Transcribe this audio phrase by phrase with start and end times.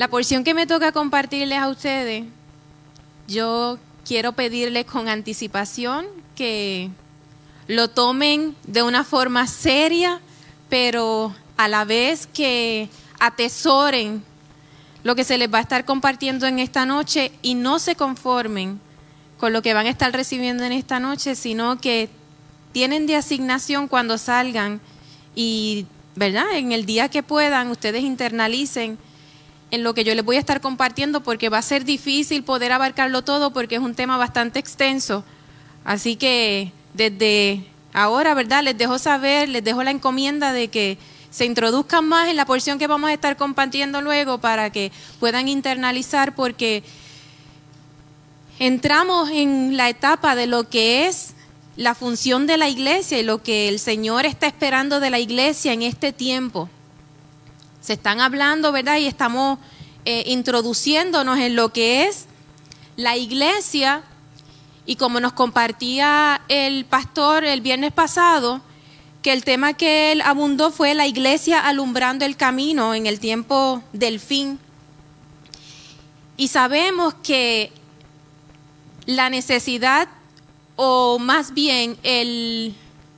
[0.00, 2.24] La porción que me toca compartirles a ustedes,
[3.28, 6.88] yo quiero pedirles con anticipación que
[7.66, 10.22] lo tomen de una forma seria,
[10.70, 14.24] pero a la vez que atesoren
[15.04, 18.80] lo que se les va a estar compartiendo en esta noche y no se conformen
[19.38, 22.08] con lo que van a estar recibiendo en esta noche, sino que
[22.72, 24.80] tienen de asignación cuando salgan
[25.34, 25.84] y,
[26.16, 26.56] ¿verdad?
[26.56, 28.96] En el día que puedan, ustedes internalicen
[29.70, 32.72] en lo que yo les voy a estar compartiendo porque va a ser difícil poder
[32.72, 35.24] abarcarlo todo porque es un tema bastante extenso.
[35.84, 38.62] Así que desde ahora, ¿verdad?
[38.64, 40.98] Les dejo saber, les dejo la encomienda de que
[41.30, 44.90] se introduzcan más en la porción que vamos a estar compartiendo luego para que
[45.20, 46.82] puedan internalizar porque
[48.58, 51.34] entramos en la etapa de lo que es
[51.76, 55.72] la función de la iglesia y lo que el Señor está esperando de la iglesia
[55.72, 56.68] en este tiempo
[57.80, 58.98] se están hablando, ¿verdad?
[58.98, 59.58] Y estamos
[60.04, 62.26] eh, introduciéndonos en lo que es
[62.96, 64.02] la iglesia.
[64.86, 68.60] Y como nos compartía el pastor el viernes pasado,
[69.22, 73.82] que el tema que él abundó fue la iglesia alumbrando el camino en el tiempo
[73.92, 74.58] del fin.
[76.36, 77.70] Y sabemos que
[79.04, 80.08] la necesidad,
[80.76, 82.74] o más bien el,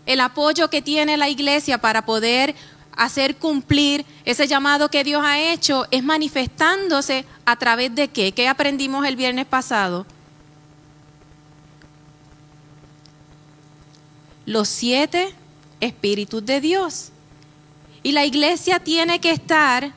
[0.06, 2.56] el apoyo que tiene la iglesia para poder
[2.96, 8.32] hacer cumplir ese llamado que Dios ha hecho es manifestándose a través de qué?
[8.32, 10.06] ¿Qué aprendimos el viernes pasado?
[14.44, 15.34] Los siete
[15.80, 17.10] espíritus de Dios.
[18.02, 19.92] Y la iglesia tiene que estar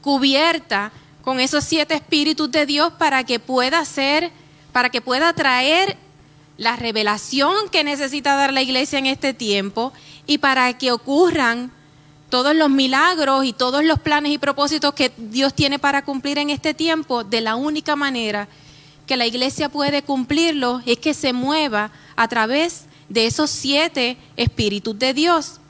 [0.00, 4.30] cubierta con esos siete espíritus de Dios para que pueda ser,
[4.72, 5.96] para que pueda traer
[6.56, 9.92] la revelación que necesita dar la iglesia en este tiempo
[10.26, 11.72] y para que ocurran
[12.30, 16.48] todos los milagros y todos los planes y propósitos que Dios tiene para cumplir en
[16.48, 18.48] este tiempo, de la única manera
[19.06, 24.96] que la iglesia puede cumplirlo es que se mueva a través de esos siete espíritus
[24.98, 25.60] de Dios.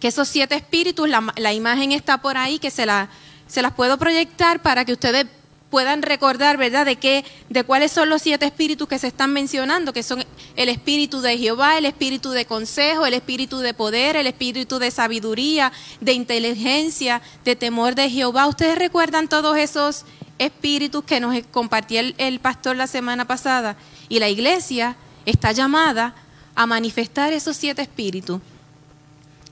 [0.00, 3.10] Que esos siete espíritus, la, imagen está por ahí, que se, la,
[3.46, 5.26] se las puedo proyectar para que ustedes
[5.72, 9.94] puedan recordar, ¿verdad?, de qué, de cuáles son los siete espíritus que se están mencionando,
[9.94, 10.22] que son
[10.54, 14.90] el espíritu de Jehová, el espíritu de consejo, el espíritu de poder, el espíritu de
[14.90, 15.72] sabiduría,
[16.02, 18.48] de inteligencia, de temor de Jehová.
[18.48, 20.04] ¿Ustedes recuerdan todos esos
[20.38, 23.74] espíritus que nos compartió el, el pastor la semana pasada?
[24.10, 26.14] Y la iglesia está llamada
[26.54, 28.42] a manifestar esos siete espíritus.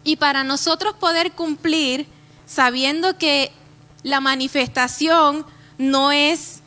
[0.05, 2.07] Y para nosotros poder cumplir,
[2.45, 3.53] sabiendo que
[4.03, 5.47] la manifestación
[5.81, 6.61] no es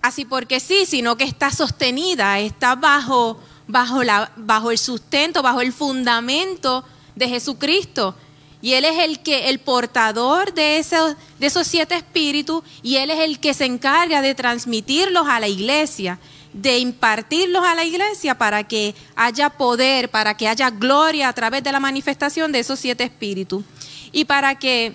[0.00, 3.38] así porque sí, sino que está sostenida, está bajo,
[3.68, 8.16] bajo, la, bajo el sustento, bajo el fundamento de Jesucristo.
[8.62, 13.10] Y Él es el que, el portador de esos, de esos siete espíritus, y Él
[13.10, 16.18] es el que se encarga de transmitirlos a la iglesia,
[16.54, 21.62] de impartirlos a la iglesia para que haya poder, para que haya gloria a través
[21.62, 23.64] de la manifestación de esos siete espíritus.
[24.12, 24.94] Y para que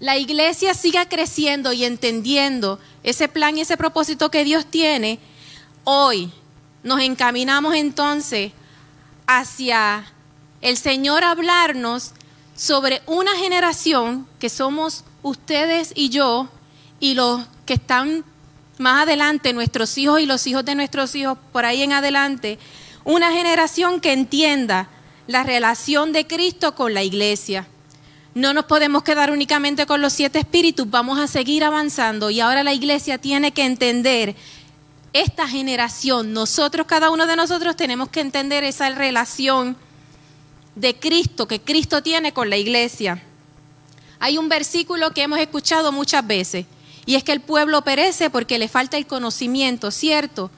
[0.00, 5.18] la iglesia siga creciendo y entendiendo ese plan y ese propósito que Dios tiene,
[5.84, 6.30] hoy
[6.82, 8.52] nos encaminamos entonces
[9.26, 10.04] hacia
[10.60, 12.12] el Señor hablarnos
[12.54, 16.48] sobre una generación que somos ustedes y yo
[17.00, 18.24] y los que están
[18.78, 22.58] más adelante, nuestros hijos y los hijos de nuestros hijos por ahí en adelante,
[23.04, 24.88] una generación que entienda
[25.26, 27.66] la relación de Cristo con la iglesia
[28.38, 32.62] no nos podemos quedar únicamente con los siete espíritus, vamos a seguir avanzando y ahora
[32.62, 34.36] la iglesia tiene que entender
[35.12, 39.76] esta generación, nosotros, cada uno de nosotros tenemos que entender esa relación
[40.76, 43.20] de Cristo que Cristo tiene con la iglesia.
[44.20, 46.66] Hay un versículo que hemos escuchado muchas veces
[47.06, 50.52] y es que el pueblo perece porque le falta el conocimiento, ¿cierto?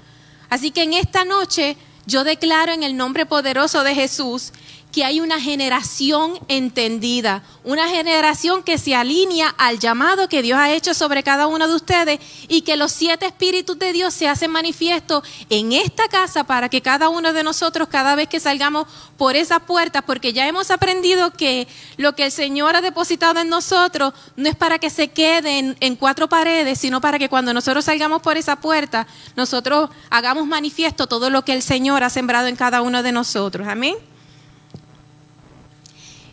[0.50, 4.52] Así que en esta noche yo declaro en el nombre poderoso de Jesús
[4.92, 10.72] que hay una generación entendida, una generación que se alinea al llamado que Dios ha
[10.72, 14.50] hecho sobre cada uno de ustedes y que los siete espíritus de Dios se hacen
[14.50, 19.36] manifiesto en esta casa para que cada uno de nosotros, cada vez que salgamos por
[19.36, 24.12] esa puerta, porque ya hemos aprendido que lo que el Señor ha depositado en nosotros
[24.36, 28.22] no es para que se queden en cuatro paredes, sino para que cuando nosotros salgamos
[28.22, 29.06] por esa puerta,
[29.36, 33.68] nosotros hagamos manifiesto todo lo que el Señor ha sembrado en cada uno de nosotros.
[33.68, 34.09] Amén.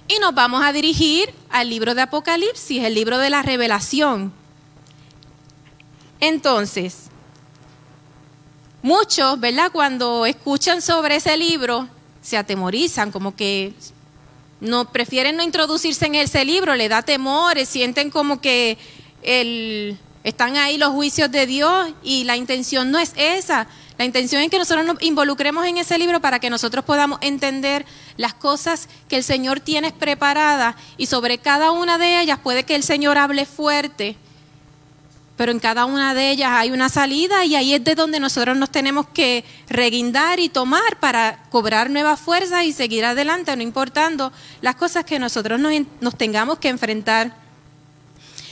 [0.07, 4.31] Y nos vamos a dirigir al libro de Apocalipsis, el libro de la revelación.
[6.19, 7.09] Entonces,
[8.81, 9.69] muchos, ¿verdad?
[9.71, 11.89] Cuando escuchan sobre ese libro,
[12.21, 13.73] se atemorizan, como que
[14.61, 18.77] no prefieren no introducirse en ese libro, le da temor, sienten como que
[19.23, 23.67] el, están ahí los juicios de Dios y la intención no es esa.
[23.97, 27.85] La intención es que nosotros nos involucremos en ese libro para que nosotros podamos entender
[28.15, 32.75] las cosas que el Señor tiene preparadas y sobre cada una de ellas puede que
[32.75, 34.15] el Señor hable fuerte,
[35.35, 38.55] pero en cada una de ellas hay una salida y ahí es de donde nosotros
[38.55, 44.31] nos tenemos que reguindar y tomar para cobrar nuevas fuerzas y seguir adelante, no importando
[44.61, 47.35] las cosas que nosotros nos, tengamos que enfrentar.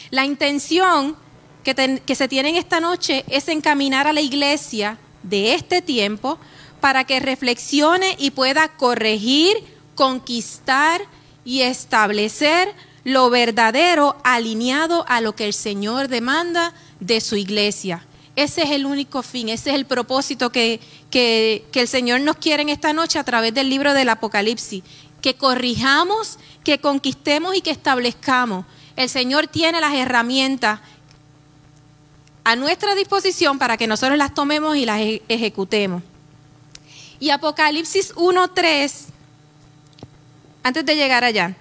[0.09, 1.15] La intención
[1.63, 4.97] que, que se tiene esta noche es encaminar a la iglesia
[5.30, 6.39] de este tiempo
[6.81, 9.56] para que reflexione y pueda corregir,
[9.95, 11.01] conquistar
[11.44, 12.74] y establecer
[13.04, 18.06] lo verdadero alineado a lo que el Señor demanda de su iglesia.
[18.36, 22.36] Ese es el único fin, ese es el propósito que, que, que, el Señor nos
[22.38, 24.83] quiere en esta noche a través del libro del Apocalipsis.
[25.21, 28.66] Que corrijamos, que conquistemos y que establezcamos.
[28.95, 30.81] El Señor tiene las herramientas
[32.45, 36.03] a nuestra disposición para que nosotros las tomemos y las ejecutemos.
[37.19, 39.06] Y Apocalipsis 1.3,
[40.62, 41.56] antes de llegar allá,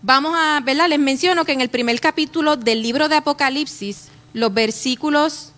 [0.00, 0.88] vamos a, ¿verdad?
[0.88, 5.50] Les menciono que en el primer capítulo del libro de Apocalipsis, los versículos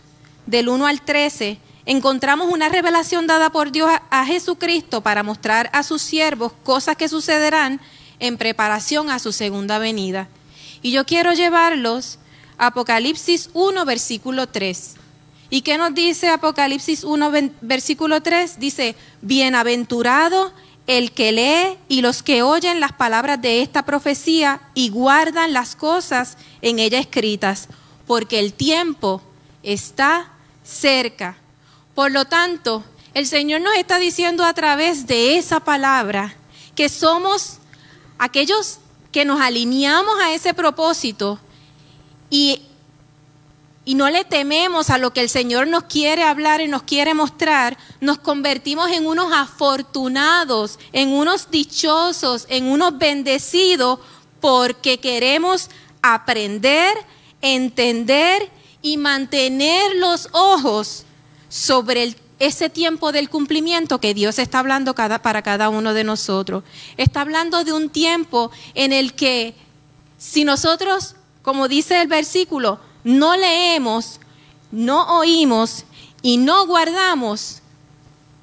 [0.47, 5.69] del 1 al 13, encontramos una revelación dada por Dios a, a Jesucristo para mostrar
[5.75, 7.83] a sus siervos cosas que sucederán
[8.19, 10.29] en preparación a su segunda venida.
[10.81, 12.19] Y yo quiero llevarlos
[12.61, 14.97] Apocalipsis 1, versículo 3.
[15.49, 18.61] ¿Y qué nos dice Apocalipsis 1, versículo 3?
[18.61, 20.53] Dice, bienaventurado
[20.87, 25.75] el que lee y los que oyen las palabras de esta profecía y guardan las
[25.75, 27.69] cosas en ella escritas,
[28.07, 29.23] porque el tiempo
[29.63, 30.31] está
[30.63, 31.39] cerca.
[31.95, 32.85] Por lo tanto,
[33.15, 36.37] el Señor nos está diciendo a través de esa palabra
[36.75, 37.59] que somos
[38.19, 38.81] aquellos
[39.13, 41.41] que nos alineamos a ese propósito
[42.31, 42.63] y,
[43.85, 47.13] y no le tememos a lo que el Señor nos quiere hablar y nos quiere
[47.13, 53.99] mostrar, nos convertimos en unos afortunados, en unos dichosos, en unos bendecidos,
[54.41, 55.69] porque queremos
[56.03, 56.97] aprender,
[57.43, 58.49] entender
[58.81, 61.05] y mantener los ojos
[61.49, 66.65] sobre ese tiempo del cumplimiento que Dios está hablando para cada uno de nosotros.
[66.97, 69.55] Está hablando de un tiempo en el que
[70.17, 71.17] si nosotros
[71.51, 74.21] como dice el versículo, no leemos,
[74.71, 75.85] no oímos
[76.23, 77.61] y no guardamos,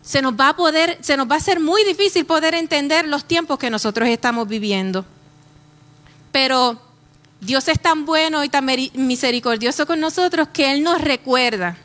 [0.02, 3.24] se nos va a poder, se nos va a ser muy difícil poder entender los
[3.24, 5.06] tiempos que nosotros estamos viviendo.
[6.34, 6.82] Pero
[7.40, 11.78] Dios es tan bueno y tan misericordioso con nosotros que Él nos recuerda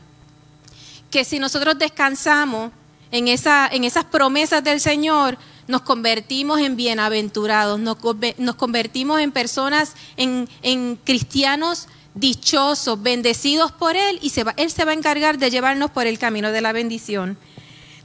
[1.09, 2.73] que si nosotros descansamos
[3.11, 5.37] en, esa, en esas promesas del Señor,
[5.67, 7.97] nos convertimos en bienaventurados, nos,
[8.55, 15.37] convertimos en personas, en, cristianos dichosos, bendecidos por Él, y Él se va a encargar
[15.37, 17.37] de llevarnos por el camino de la bendición.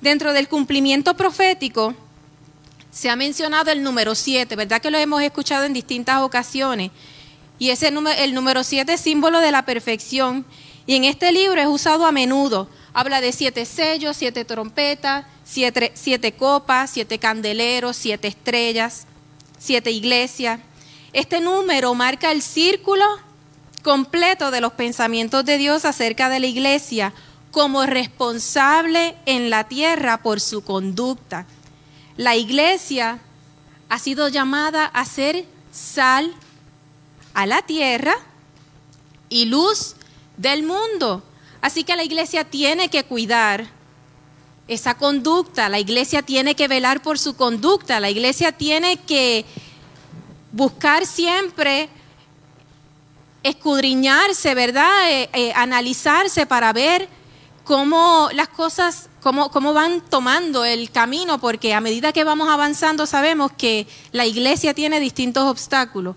[0.01, 1.95] Dentro del cumplimiento profético,
[2.91, 6.91] se ha mencionado el número 7, ¿verdad que lo hemos escuchado en distintas ocasiones?
[7.59, 10.45] Y ese el número 7 es símbolo de la perfección.
[10.87, 12.69] Y en este libro es usado a menudo.
[12.99, 19.07] Habla de siete sellos, siete trompetas, siete, copas, siete candeleros, siete estrellas,
[19.57, 20.59] siete iglesias.
[21.13, 23.05] Este número marca el círculo
[23.85, 27.15] completo de los pensamientos de Dios acerca de la iglesia
[27.53, 31.47] como responsable en la tierra por su conducta.
[32.17, 33.21] La iglesia
[33.89, 36.35] ha sido llamada a ser sal
[37.33, 38.17] a la tierra
[39.29, 39.95] y luz
[40.37, 41.23] del mundo.
[41.61, 43.67] Así que la iglesia tiene que cuidar
[44.69, 45.69] esa conducta.
[45.69, 48.01] La iglesia tiene que velar por su conducta.
[48.01, 49.45] La iglesia tiene que
[50.53, 51.89] buscar siempre
[53.43, 55.11] escudriñarse, ¿verdad?
[55.11, 57.09] Eh, eh, analizarse para ver
[57.65, 63.07] cómo las cosas, cómo, cómo van tomando el camino, porque a medida que vamos avanzando
[63.07, 66.17] sabemos que la iglesia tiene distintos obstáculos.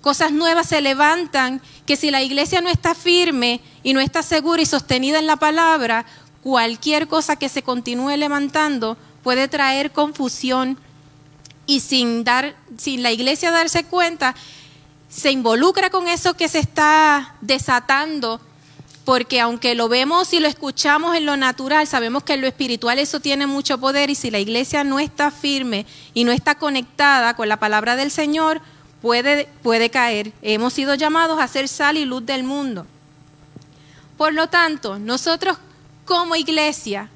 [0.00, 4.60] Cosas nuevas se levantan que si la iglesia no está firme y no está segura
[4.60, 6.06] y sostenida en la palabra,
[6.42, 10.76] cualquier cosa que se continúe levantando puede traer confusión
[11.66, 14.34] y sin dar, sin la iglesia darse cuenta,
[15.08, 18.40] se involucra con eso que se está desatando
[19.04, 22.98] porque aunque lo vemos y lo escuchamos en lo natural, sabemos que en lo espiritual
[22.98, 27.36] eso tiene mucho poder y si la iglesia no está firme y no está conectada
[27.36, 28.60] con la palabra del Señor,
[29.00, 30.32] puede, puede caer.
[30.42, 32.84] Hemos sido llamados a ser sal y luz del mundo.
[34.16, 35.58] Por lo tanto, nosotros
[36.04, 37.10] como iglesia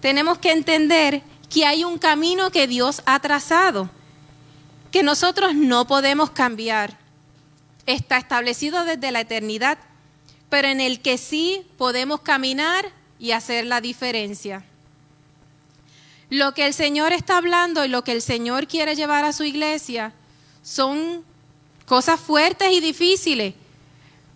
[0.00, 3.90] tenemos que entender que hay un camino que Dios ha trazado,
[4.90, 6.98] que nosotros no podemos cambiar.
[7.86, 9.78] Está establecido desde la eternidad
[10.50, 14.64] pero en el que sí podemos caminar y hacer la diferencia.
[16.28, 19.44] Lo que el Señor está hablando y lo que el Señor quiere llevar a su
[19.44, 20.12] iglesia
[20.62, 21.24] son
[21.86, 23.54] cosas fuertes y difíciles,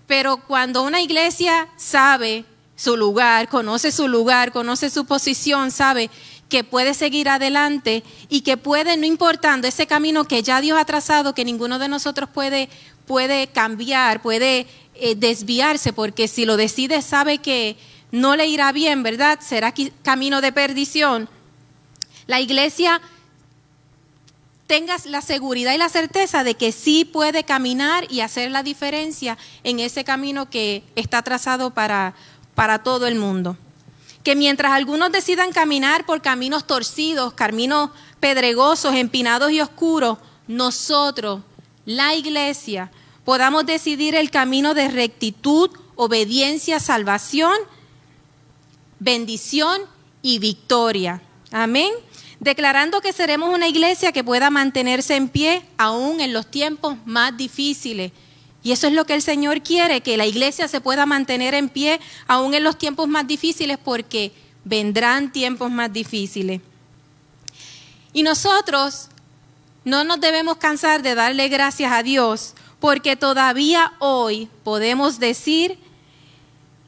[0.07, 2.45] pero cuando una iglesia sabe
[2.77, 6.11] su lugar, conoce su lugar, conoce su posición, sabe
[6.49, 10.85] que puede seguir adelante y que puede, no importando ese camino que ya Dios ha
[10.85, 12.69] trazado, que ninguno de nosotros puede,
[13.07, 17.77] puede cambiar, puede eh, desviarse, porque si lo decide sabe que
[18.11, 19.41] no le irá bien, ¿verdad?
[19.41, 21.29] Será camino de perdición.
[22.27, 23.01] La iglesia
[24.67, 29.37] tenga la seguridad y la certeza de que sí puede caminar y hacer la diferencia
[29.63, 32.15] en ese camino que está trazado para,
[32.55, 33.57] para todo el mundo.
[34.23, 37.91] Que mientras algunos decidan caminar por caminos torcidos, caminos
[38.21, 41.43] pedregosos, empinados y oscuros, nosotros,
[41.85, 42.91] la iglesia,
[43.25, 47.55] podamos decidir el camino de rectitud, obediencia, salvación,
[48.99, 49.83] bendición
[50.23, 51.21] y victoria.
[51.51, 51.93] Amén.
[52.45, 57.35] Declarando que seremos una iglesia que pueda mantenerse en pie aún en los tiempos más
[57.35, 58.13] difíciles.
[58.63, 61.71] Y eso es lo que el Señor quiere, que la iglesia se pueda mantener en
[61.71, 64.31] pie aún en los tiempos más difíciles porque
[64.63, 66.61] vendrán tiempos más difíciles.
[68.13, 69.09] Y nosotros
[69.87, 75.79] no nos debemos cansar de darle gracias a Dios porque todavía hoy podemos decir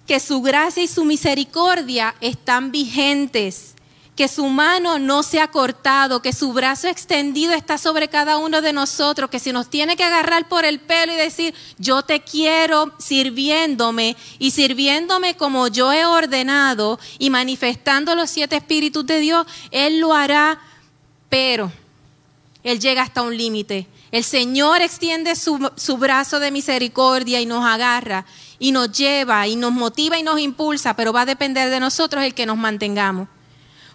[0.06, 3.75] que su gracia y su misericordia están vigentes,
[4.16, 8.62] que su mano no se ha cortado, que su brazo extendido está sobre cada uno
[8.62, 12.20] de nosotros, que si nos tiene que agarrar por el pelo y decir, yo te
[12.20, 19.46] quiero sirviéndome y sirviéndome como yo he ordenado y manifestando los siete espíritus de Dios,
[19.70, 20.58] Él lo hará,
[21.28, 21.70] pero
[22.64, 28.24] Él llega hasta un límite el Señor extiende su, brazo de misericordia y nos agarra
[28.58, 32.24] y nos lleva y nos motiva y nos impulsa, pero va a depender de nosotros
[32.24, 33.28] el que nos mantengamos.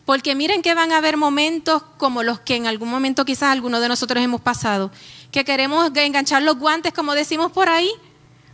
[0.06, 3.82] Porque miren que van a haber momentos como los que en algún momento quizás algunos
[3.82, 4.92] de nosotros hemos pasado,
[5.32, 7.92] que queremos enganchar los guantes, como decimos por ahí,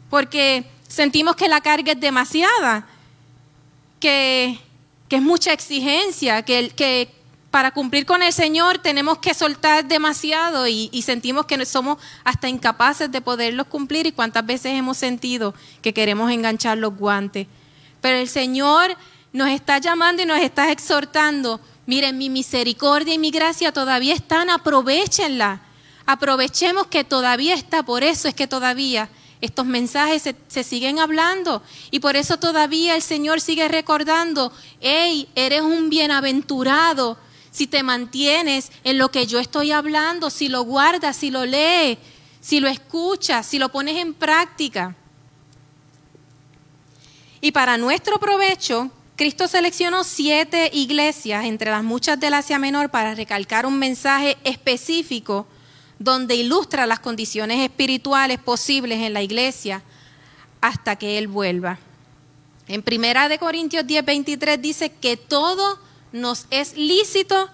[0.09, 2.87] porque sentimos que la carga es demasiada,
[3.99, 4.59] que,
[5.09, 7.09] que es mucha exigencia, que, que,
[7.51, 13.11] para cumplir con el Señor tenemos que soltar demasiado y, sentimos que somos hasta incapaces
[13.11, 17.47] de poderlos cumplir y cuántas veces hemos sentido que queremos enganchar los guantes.
[18.01, 18.95] Pero el Señor
[19.37, 21.61] nos está llamando y nos está exhortando.
[21.85, 25.61] Miren, mi misericordia y mi gracia todavía están, aprovechenla.
[26.05, 31.61] Aprovechemos que todavía está, por eso es que todavía estos mensajes se, se, siguen hablando
[31.91, 34.51] y por eso todavía el Señor sigue recordando,
[34.81, 37.17] hey, eres un bienaventurado
[37.51, 41.99] si te mantienes en lo que yo estoy hablando, si lo guardas, si lo lees,
[42.41, 44.95] si lo escuchas, si lo pones en práctica.
[47.41, 53.15] Y para nuestro provecho, Cristo seleccionó siete iglesias entre las muchas del Asia Menor para
[53.15, 55.47] recalcar un mensaje específico
[55.97, 59.81] donde ilustra las condiciones espirituales posibles en la iglesia
[60.61, 61.79] hasta que Él vuelva.
[62.67, 65.79] En Primera de Corintios 10, 23 dice que todo
[66.11, 67.49] nos es lícito,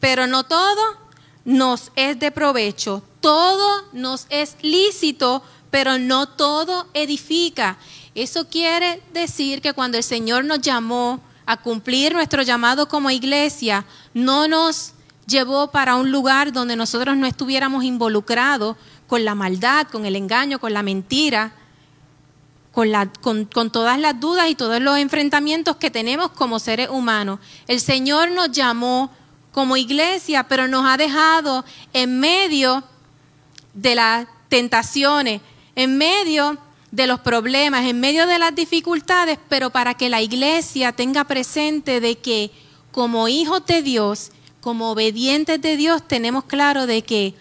[0.00, 0.98] pero no todo
[1.44, 3.04] nos es de provecho.
[3.20, 7.78] Todo nos es lícito, pero no todo edifica.
[8.14, 13.84] Eso quiere decir que cuando el Señor nos llamó a cumplir nuestro llamado como iglesia,
[14.14, 14.92] no nos
[15.26, 20.58] llevó para un lugar donde nosotros no estuviéramos involucrados con la maldad, con el engaño,
[20.58, 21.52] con la mentira,
[22.72, 27.38] con, todas las dudas y todos los enfrentamientos que tenemos como seres humanos.
[27.68, 29.10] El Señor nos llamó
[29.52, 32.82] como iglesia, pero nos ha dejado en medio
[33.74, 35.40] de las tentaciones,
[35.76, 36.58] en medio
[36.94, 42.00] de los problemas, en medio de las dificultades, pero para que la iglesia tenga presente
[42.00, 42.52] de que
[42.92, 47.34] como hijos de Dios, como obedientes de Dios, tenemos claro de que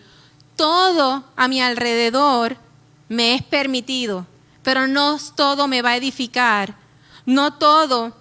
[0.56, 2.58] todo a mi alrededor
[3.10, 4.26] me es permitido,
[4.64, 6.76] pero no todo me va a edificar,
[7.28, 8.12] no todo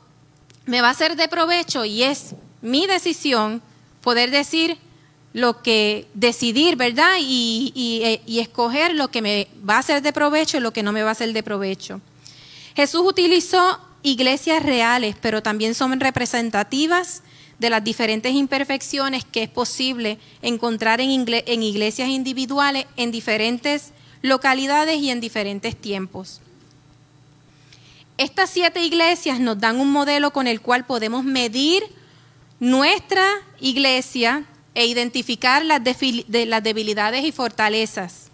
[0.67, 3.63] me va a ser de provecho y es mi decisión
[4.03, 4.77] poder decir
[5.33, 7.17] lo que decidir, ¿verdad?
[7.21, 7.73] Y,
[8.27, 11.03] y, escoger lo que me va a ser de provecho y lo que no me
[11.03, 12.01] va a ser de provecho.
[12.75, 17.23] Jesús utilizó iglesias reales, pero también son representativas
[17.59, 24.99] de las diferentes imperfecciones que es posible encontrar en, en iglesias individuales en diferentes localidades
[24.99, 26.41] y en diferentes tiempos.
[28.19, 31.83] Estas siete iglesias nos dan un modelo con el cual podemos medir
[32.61, 33.27] nuestra
[33.61, 38.31] iglesia e identificar las, debilidades y fortalezas.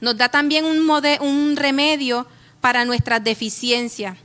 [0.00, 2.26] Nos da también un, un remedio
[2.60, 4.18] para nuestras deficiencias.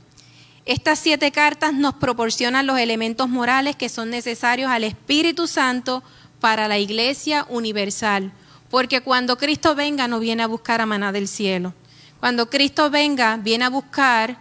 [0.64, 6.02] Estas siete cartas nos proporcionan los elementos morales que son necesarios al Espíritu Santo
[6.40, 8.32] para la iglesia universal.
[8.70, 11.72] Porque cuando Cristo venga no viene a buscar a maná del cielo.
[12.20, 14.36] Cuando Cristo venga viene a buscar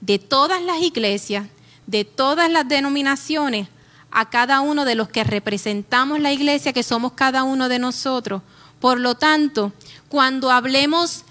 [0.00, 1.46] de todas las iglesias,
[1.86, 3.68] de todas las denominaciones,
[4.14, 8.42] a cada uno de los que representamos la iglesia, que somos cada uno de nosotros.
[8.78, 9.72] Por lo tanto,
[10.08, 11.24] cuando hablemos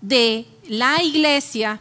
[0.00, 1.80] de la iglesia,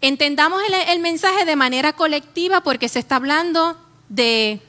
[0.00, 3.76] entendamos el, mensaje de manera colectiva porque se está hablando
[4.08, 4.60] de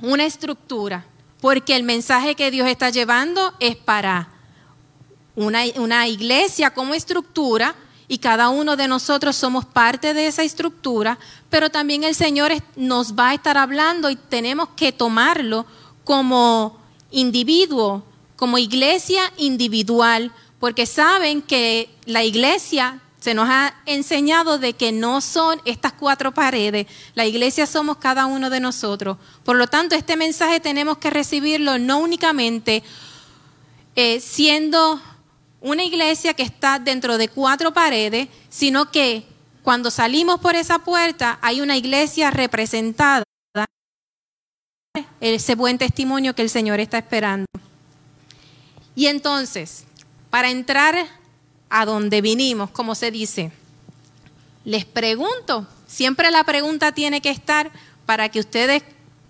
[0.00, 1.04] una estructura,
[1.40, 4.28] porque el mensaje que Dios está llevando es para
[5.34, 7.74] una, una iglesia como estructura,
[8.10, 11.16] y cada uno de nosotros somos parte de esa estructura,
[11.48, 15.64] pero también el Señor nos va a estar hablando y tenemos que tomarlo
[16.02, 16.76] como
[17.12, 18.02] individuo,
[18.34, 25.20] como iglesia individual, porque saben que la iglesia se nos ha enseñado de que no
[25.20, 29.18] son estas cuatro paredes, la iglesia somos cada uno de nosotros.
[29.44, 32.82] Por lo tanto, este mensaje tenemos que recibirlo no únicamente
[33.94, 35.00] eh, siendo
[35.60, 39.24] una iglesia que está dentro de cuatro paredes, sino que
[39.62, 43.24] cuando salimos por esa puerta hay una iglesia representada,
[45.20, 47.46] ese buen testimonio que el Señor está esperando.
[48.94, 49.84] Y entonces,
[50.30, 51.06] para entrar
[51.68, 53.52] a donde vinimos, como se dice,
[54.64, 57.70] les pregunto, siempre la pregunta tiene que estar
[58.06, 58.82] para que ustedes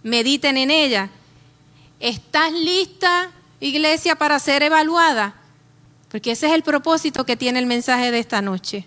[0.03, 1.11] mediten en ella.
[1.99, 5.40] ¿Estás lista, iglesia, para ser evaluada?
[6.11, 8.87] Porque ese es el propósito que tiene el mensaje de esta noche.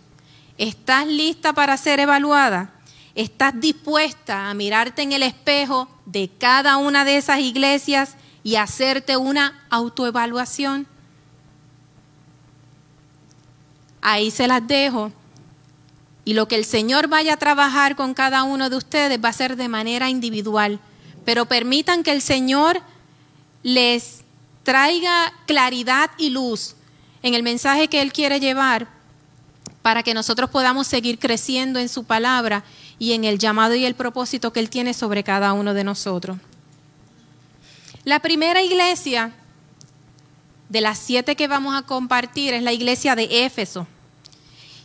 [0.58, 2.74] ¿Estás lista para ser evaluada?
[3.16, 9.16] ¿Estás dispuesta a mirarte en el espejo de cada una de esas iglesias y hacerte
[9.16, 10.86] una autoevaluación?
[14.02, 15.12] Ahí se las dejo.
[16.26, 19.34] Y lo que el Señor vaya a trabajar con cada uno de ustedes va a
[19.34, 20.80] ser de manera individual.
[21.24, 22.82] Pero permitan que el Señor
[23.62, 24.24] les
[24.64, 26.76] traiga claridad y luz
[27.24, 28.88] en el mensaje que Él quiere llevar
[29.82, 32.64] para que nosotros podamos seguir creciendo en su palabra
[33.00, 36.38] y en el llamado y el propósito que Él tiene sobre cada uno de nosotros.
[38.04, 39.34] La primera iglesia
[40.70, 43.88] de las siete que vamos a compartir es la iglesia de Éfeso.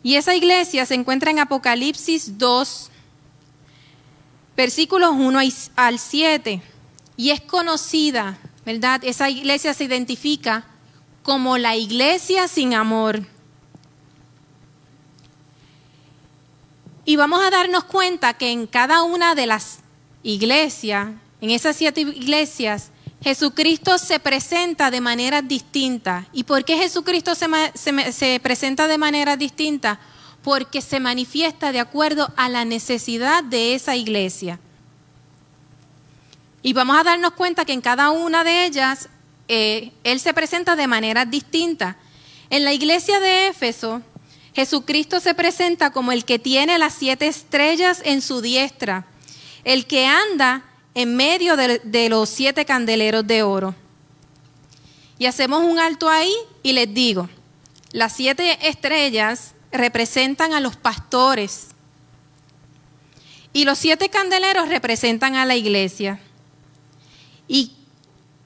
[0.03, 2.91] Y esa iglesia se encuentra en Apocalipsis 2,
[4.57, 5.41] versículos 1
[5.75, 6.63] al 7.
[7.17, 9.03] Y es conocida, ¿verdad?
[9.03, 10.65] Esa iglesia se identifica
[11.29, 13.21] como la iglesia sin amor.
[17.05, 19.81] Y vamos a darnos cuenta que en cada una de las
[20.23, 21.11] iglesias,
[21.43, 26.27] en esas siete iglesias, Jesucristo se presenta de manera distinta.
[26.33, 27.47] ¿Y por qué Jesucristo se,
[28.11, 30.01] se, presenta de manera distinta?
[30.43, 34.59] Porque se manifiesta de acuerdo a la necesidad de esa iglesia.
[36.63, 39.11] Y vamos a darnos cuenta que en cada una de ellas
[39.49, 41.97] eh, Él se presenta de manera distinta.
[42.51, 44.03] En la iglesia de Éfeso,
[44.55, 49.07] Jesucristo se presenta como el que tiene las siete estrellas en su diestra,
[49.65, 53.75] el que anda en medio de, de los siete candeleros de oro.
[55.19, 57.29] Y hacemos un alto ahí y les digo,
[57.93, 61.69] las siete estrellas representan a los pastores
[63.53, 66.21] y los siete candeleros representan a la iglesia.
[67.47, 67.73] ¿Y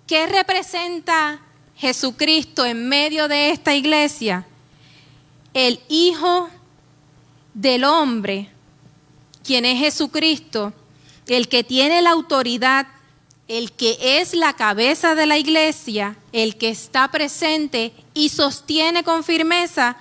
[0.07, 1.41] ¿Qué representa
[1.77, 4.47] Jesucristo en medio de esta iglesia?
[5.55, 6.49] El Hijo
[7.55, 8.51] del Hombre,
[9.45, 10.73] quien es Jesucristo,
[11.27, 12.87] el que tiene la autoridad
[13.49, 19.25] el que es la cabeza de la iglesia, el que está presente y sostiene con
[19.25, 19.97] firmeza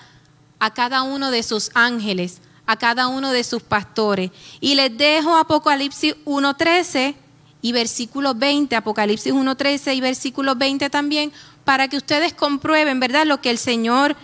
[0.59, 4.31] a cada uno de sus ángeles, a cada uno de sus pastores.
[4.61, 7.15] Y les dejo Apocalipsis 1.13
[7.62, 11.32] y versículo 20, Apocalipsis 1.13 y versículo 20 también,
[11.63, 14.15] para que ustedes comprueben, ¿verdad?, lo que el Señor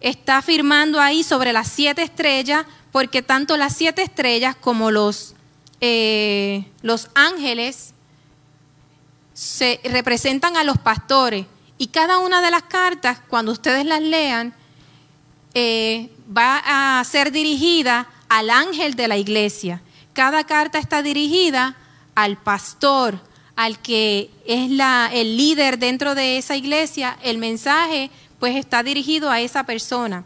[0.00, 5.34] está afirmando ahí sobre las siete estrellas, porque tanto las siete estrellas como los,
[5.80, 7.94] eh, los ángeles
[9.32, 11.46] se representan a los pastores.
[11.78, 14.54] Y cada una de las cartas, cuando ustedes las lean,
[15.54, 19.82] eh, va a ser dirigida al ángel de la iglesia.
[20.12, 21.76] Cada carta está dirigida
[22.16, 23.20] al pastor,
[23.54, 24.68] al que es
[25.12, 27.16] el líder dentro de esa iglesia.
[27.22, 30.24] El mensaje pues está dirigido a esa persona.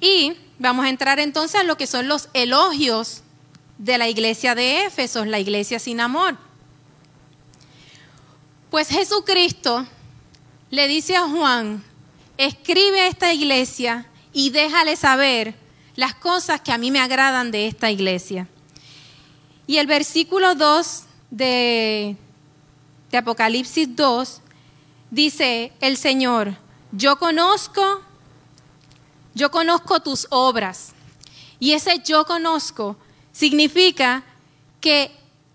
[0.00, 3.22] Y vamos a entrar entonces a lo que son los elogios
[3.78, 6.36] de la iglesia de Éfeso, la iglesia sin amor.
[8.70, 9.86] Pues Jesucristo
[10.70, 11.82] le dice a Juan,
[12.36, 15.54] escribe a esta iglesia y déjale saber
[15.96, 18.48] las cosas que a mí me agradan de esta iglesia.
[19.66, 22.16] Y el versículo 2 de,
[23.10, 24.40] de Apocalipsis 2
[25.10, 26.56] dice el Señor,
[26.92, 28.02] yo conozco,
[29.34, 30.92] yo conozco tus obras.
[31.58, 32.96] Y ese yo conozco
[33.32, 34.22] significa
[34.80, 35.10] que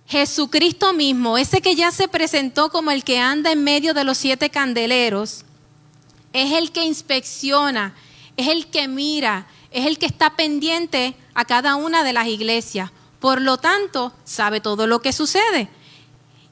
[0.07, 4.17] Jesucristo mismo, ese que ya se presentó como el que anda en medio de los
[4.17, 5.45] siete candeleros,
[6.33, 7.95] es el que inspecciona,
[8.35, 12.91] es el que mira, es el que está pendiente a cada una de las iglesias.
[13.19, 15.69] Por lo tanto, sabe todo lo que sucede.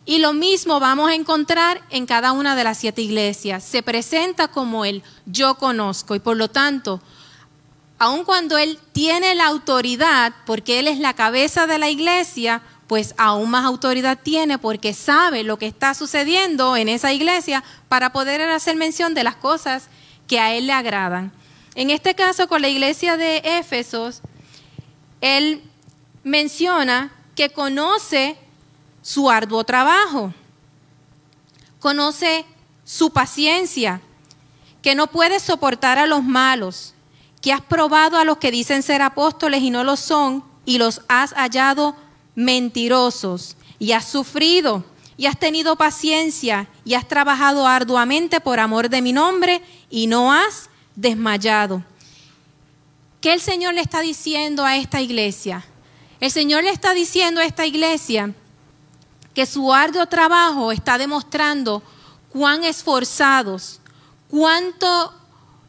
[0.05, 3.63] Y lo mismo vamos a encontrar en cada una de las siete iglesias.
[3.63, 7.01] Se presenta como el yo conozco y por lo tanto,
[7.99, 13.15] aun cuando Él tiene la autoridad, porque Él es la cabeza de la iglesia, pues
[13.17, 18.41] aún más autoridad tiene porque sabe lo que está sucediendo en esa iglesia para poder
[18.41, 19.89] hacer mención de las cosas
[20.25, 21.33] que a Él le agradan.
[21.75, 24.21] En este caso, con la iglesia de Éfesos,
[25.19, 25.61] Él
[26.27, 28.37] menciona que conoce
[29.01, 30.33] su arduo trabajo,
[31.79, 32.45] conoce
[32.83, 34.01] su paciencia,
[34.81, 36.93] que no puede soportar a los malos,
[37.41, 41.01] que has probado a los que dicen ser apóstoles y no lo son, y los
[41.07, 41.95] has hallado
[42.35, 44.83] mentirosos, y has sufrido,
[45.15, 50.33] y has tenido paciencia, y has trabajado arduamente por amor de mi nombre, y no
[50.33, 51.83] has desmayado.
[53.21, 55.65] ¿Qué el Señor le está diciendo a esta iglesia?
[56.19, 58.33] El Señor le está diciendo a esta iglesia
[59.33, 61.83] que su arduo trabajo está demostrando
[62.29, 63.79] cuán esforzados,
[64.27, 65.13] cuánto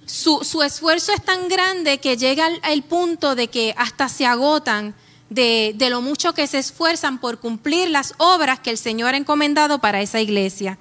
[0.07, 4.95] su, esfuerzo es tan grande que llega al, punto de que hasta se agotan
[5.29, 9.81] de, lo mucho que se esfuerzan por cumplir las obras que el Señor ha encomendado
[9.81, 10.79] para esa iglesia.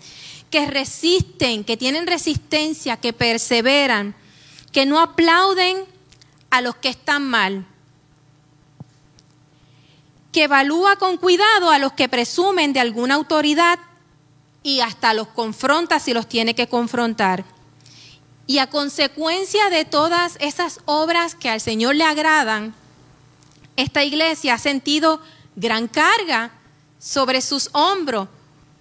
[0.49, 4.15] Que resisten, que tienen resistencia, que perseveran,
[4.71, 5.83] que no aplauden
[6.49, 7.65] a los que están mal,
[10.37, 13.79] que evalúa con cuidado a los que presumen de alguna autoridad
[14.61, 17.43] y hasta los confronta si los tiene que confrontar.
[18.45, 22.75] Y a consecuencia de todas esas obras que al Señor le agradan,
[23.77, 25.21] esta iglesia ha sentido
[25.55, 26.51] gran carga
[26.99, 28.27] sobre sus hombros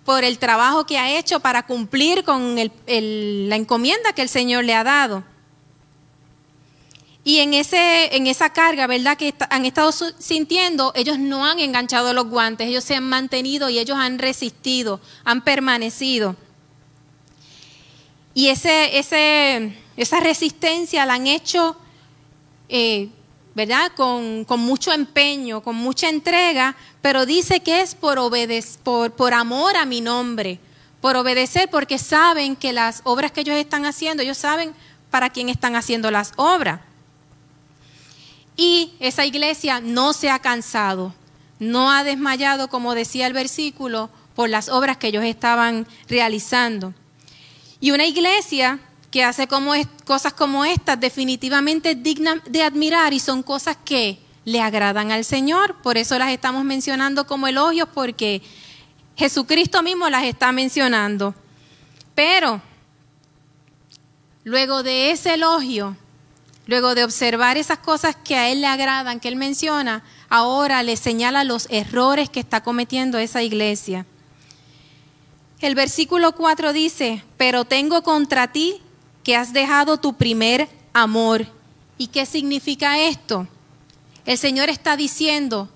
[0.05, 4.75] por el trabajo que ha hecho para cumplir con la encomienda que el Señor le
[4.75, 5.25] ha dado.
[7.27, 9.17] Y en, ese, en esa carga, ¿verdad?
[9.17, 13.81] Que han estado sintiendo, ellos no han enganchado los guantes, ellos se han mantenido y
[13.81, 16.37] ellos han resistido, han permanecido.
[18.33, 21.77] Y ese, ese, esa resistencia la han hecho,
[22.69, 23.09] eh,
[23.57, 23.91] ¿verdad?
[23.97, 28.21] Con, con, mucho empeño, con mucha entrega, pero dice que es por,
[28.85, 30.61] por, por amor a mi nombre,
[31.01, 34.73] por obedecer, porque saben que las obras que ellos están haciendo, ellos saben
[35.11, 36.83] para quién están haciendo las obras.
[38.57, 41.15] Y esa iglesia no se ha cansado,
[41.59, 46.95] no ha desmayado, como decía el versículo, por las obras que ellos estaban realizando.
[47.81, 48.79] Y una iglesia
[49.11, 49.49] que hace
[50.05, 55.25] cosas como estas definitivamente es digna de admirar y son cosas que le agradan al
[55.25, 55.77] Señor.
[55.83, 58.43] Por eso las estamos mencionando como elogios porque
[59.17, 61.35] Jesucristo mismo las está mencionando.
[62.15, 62.61] Pero
[64.45, 65.97] luego de ese elogio,
[66.67, 70.97] Luego de observar esas cosas que a él le agradan, que él menciona, ahora le
[70.97, 74.05] señala los errores que está cometiendo esa iglesia.
[75.61, 78.83] El versículo 4 dice, pero tengo contra ti
[79.23, 81.47] que has dejado tu primer amor.
[81.99, 83.47] ¿Y qué significa esto?
[84.27, 85.69] El Señor está diciendo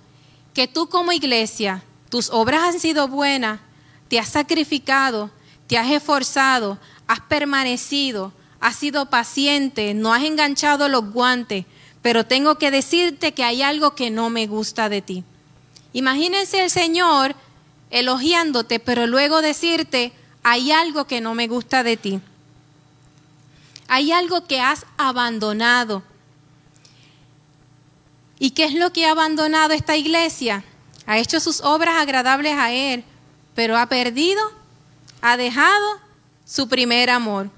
[0.53, 3.59] que tú como iglesia, tus obras han sido buenas,
[4.09, 5.31] te has sacrificado,
[5.67, 6.77] te has esforzado,
[7.07, 11.65] has permanecido, has sido paciente, no has enganchado los guantes,
[12.01, 15.23] pero tengo que decirte que hay algo que no me gusta de ti.
[15.93, 17.35] Imagínense el Señor
[17.89, 22.21] elogiándote, pero luego decirte, hay algo que no me gusta de ti.
[23.87, 26.03] Hay algo que has abandonado.
[28.39, 30.63] ¿Y qué es lo que ha abandonado esta iglesia?
[31.07, 33.03] Ha hecho sus obras agradables a Él,
[33.55, 34.41] pero ha perdido,
[35.21, 35.99] ha dejado
[36.45, 37.49] su primer amor.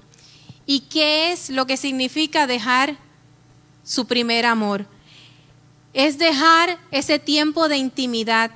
[0.66, 2.96] ¿Y qué es lo que significa dejar
[3.82, 4.86] su primer amor?
[5.92, 8.50] Es dejar ese tiempo de intimidad,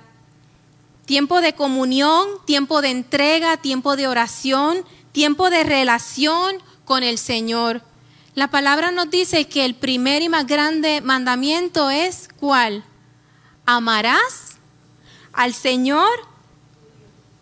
[1.05, 7.83] tiempo de comunión, tiempo de entrega, tiempo de oración, tiempo de relación con el Señor.
[8.35, 12.85] La palabra nos dice que el primer y más grande mandamiento es ¿cuál?
[13.67, 14.59] Amarás
[15.33, 16.28] al Señor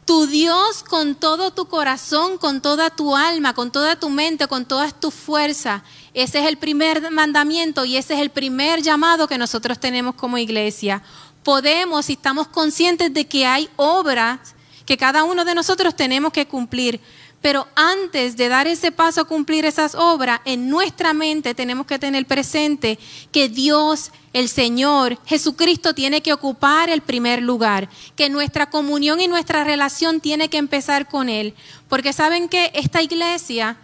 [0.06, 4.64] tu Dios con todo tu corazón, con toda tu alma, con toda tu mente, con
[4.64, 5.82] toda tu fuerza.
[6.14, 10.38] Ese es el primer mandamiento y ese es el primer llamado que nosotros tenemos como
[10.38, 11.02] iglesia.
[11.42, 14.55] Podemos y estamos conscientes de que hay obras
[14.86, 17.00] que cada uno de nosotros tenemos que cumplir,
[17.42, 21.98] pero antes de dar ese paso a cumplir esas obras, en nuestra mente tenemos que
[21.98, 22.98] tener presente
[23.30, 29.28] que Dios, el Señor, Jesucristo tiene que ocupar el primer lugar, que nuestra comunión y
[29.28, 31.54] nuestra relación tiene que empezar con Él.
[31.88, 33.76] Porque saben que esta iglesia,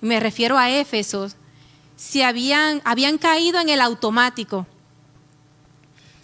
[0.00, 1.28] me refiero a Éfeso,
[1.96, 4.66] se habían, habían caído en el automático.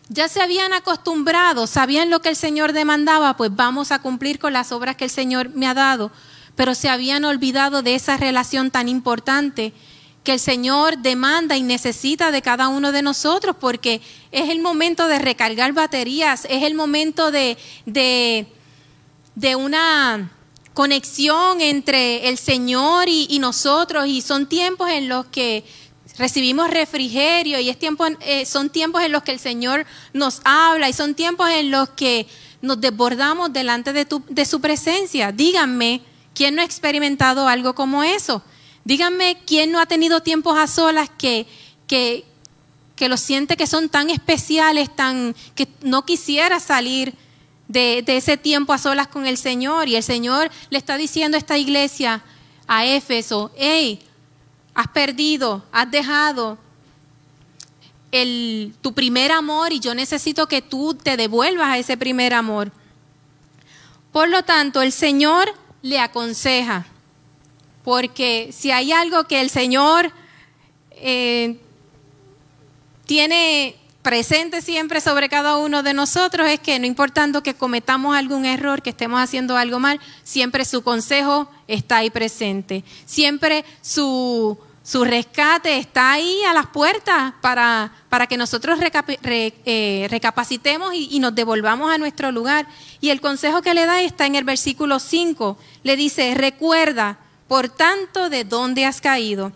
[0.08, 4.52] Ya se habían acostumbrado, sabían lo que el Señor demandaba, pues vamos a cumplir con
[4.52, 6.12] las obras que el Señor me ha dado.
[6.54, 9.72] Pero se habían olvidado de esa relación tan importante
[10.26, 14.00] que el Señor demanda y necesita de cada uno de nosotros, porque
[14.32, 20.32] es el momento de recargar baterías, es el momento de, de, una
[20.74, 25.64] conexión entre el Señor y, nosotros, y son tiempos en los que
[26.18, 30.88] recibimos refrigerio, y es tiempo, eh, son tiempos en los que el Señor nos habla,
[30.88, 32.26] y son tiempos en los que
[32.62, 35.33] nos desbordamos delante de, su presencia.
[35.33, 36.02] Díganme,
[36.37, 38.42] ¿Quién no ha experimentado algo como eso?
[38.85, 41.46] Díganme, ¿quién no ha tenido tiempos a solas que,
[41.87, 42.26] que,
[42.94, 47.14] que lo siente que son tan especiales, tan, que no quisiera salir
[47.68, 49.88] de, de, ese tiempo a solas con el Señor?
[49.88, 52.22] Y el Señor le está diciendo a esta iglesia,
[52.66, 53.98] a Éfeso, hey,
[54.76, 56.58] has perdido, has dejado
[58.12, 62.70] el, tu primer amor y yo necesito que tú te devuelvas a ese primer amor.
[64.12, 65.48] Por lo tanto, el Señor
[65.80, 66.86] le aconseja,
[67.84, 70.12] porque si hay algo que el Señor
[70.90, 71.58] eh,
[73.06, 78.44] tiene presente siempre sobre cada uno de nosotros es que no importando que cometamos algún
[78.44, 82.84] error, que estemos haciendo algo mal, siempre su consejo está ahí presente.
[83.04, 84.56] Siempre su,
[84.87, 88.79] su rescate está ahí a las puertas para, para que nosotros
[89.25, 92.68] eh, recapacitemos y, y, nos devolvamos a nuestro lugar.
[93.01, 95.59] Y el consejo que le da está en el versículo 5.
[95.83, 97.18] Le dice, recuerda,
[97.49, 99.51] por tanto, de dónde has caído,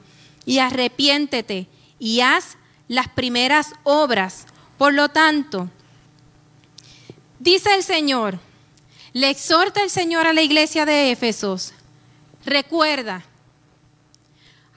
[0.44, 1.68] y arrepiéntete
[2.00, 2.56] y haz
[2.88, 4.46] las primeras obras.
[4.78, 5.70] Por lo tanto,
[7.38, 8.40] dice el Señor,
[9.12, 11.72] le exhorta el Señor a la iglesia de Éfesos,
[12.44, 13.22] recuerda,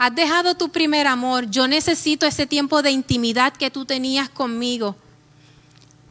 [0.03, 1.49] Has dejado tu primer amor.
[1.49, 4.97] Yo necesito ese tiempo de intimidad que tú tenías conmigo.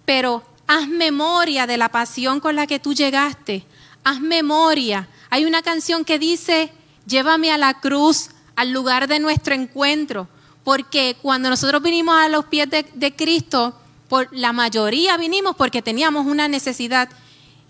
[0.07, 3.67] Pero haz memoria de la pasión con la que tú llegaste.
[4.03, 5.11] Haz memoria.
[5.29, 6.73] Hay una canción que dice,
[7.05, 10.27] llévame a la cruz, al lugar de nuestro encuentro.
[10.65, 13.79] Porque cuando nosotros vinimos a los pies de, de Cristo,
[14.09, 17.11] por la mayoría vinimos porque teníamos una necesidad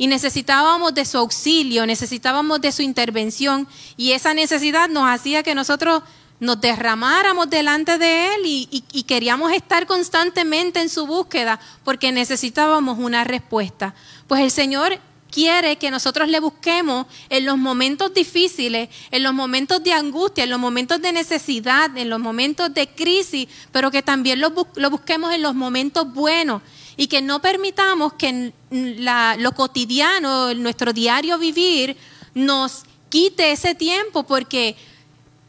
[0.02, 5.54] y necesitábamos de su auxilio, necesitábamos de su intervención y esa necesidad nos hacía que
[5.54, 6.02] nosotros
[6.40, 13.22] nos derramáramos delante de Él y, queríamos estar constantemente en su búsqueda porque necesitábamos una
[13.22, 13.94] respuesta.
[14.26, 14.98] Pues el Señor
[15.30, 20.50] quiere que nosotros le busquemos en los momentos difíciles, en los momentos de angustia, en
[20.50, 25.42] los momentos de necesidad, en los momentos de crisis, pero que también lo, busquemos en
[25.42, 26.60] los momentos buenos
[26.96, 31.96] y que no permitamos que lo cotidiano, nuestro diario vivir,
[32.34, 34.76] nos quite ese tiempo, porque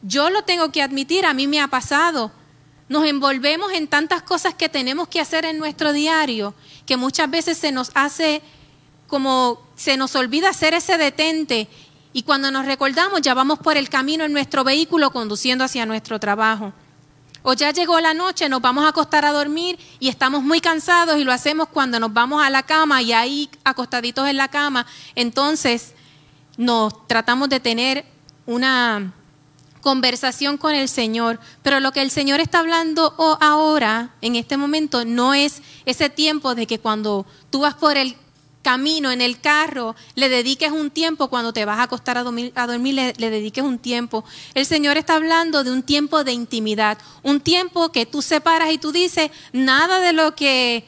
[0.02, 2.32] yo lo tengo que admitir, a mí me ha pasado.
[2.90, 6.54] Nos envolvemos en tantas cosas que tenemos que hacer en nuestro diario,
[6.86, 8.42] que muchas veces se nos hace
[9.08, 11.68] como se nos olvida hacer ese detente
[12.14, 16.20] y cuando nos recordamos ya vamos por el camino en nuestro vehículo conduciendo hacia nuestro
[16.20, 16.74] trabajo.
[17.44, 21.18] O ya llegó la noche, nos vamos a acostar a dormir y estamos muy cansados
[21.18, 24.86] y lo hacemos cuando nos vamos a la cama y ahí acostaditos en la cama,
[25.14, 25.94] entonces
[26.58, 28.06] nos tratamos de tener
[28.46, 29.14] una
[29.82, 31.40] conversación con el Señor.
[31.62, 36.56] Pero lo que el Señor está hablando ahora, en este momento, no es ese tiempo
[36.56, 38.16] de que cuando tú vas por el
[38.64, 42.52] camino, en el carro, le dediques un tiempo, cuando te vas a acostar a dormir,
[42.56, 44.24] a le, dediques un tiempo.
[44.56, 48.80] El Señor está hablando de un tiempo de intimidad, un tiempo que tú separas y
[48.80, 50.86] tú dices, nada de lo que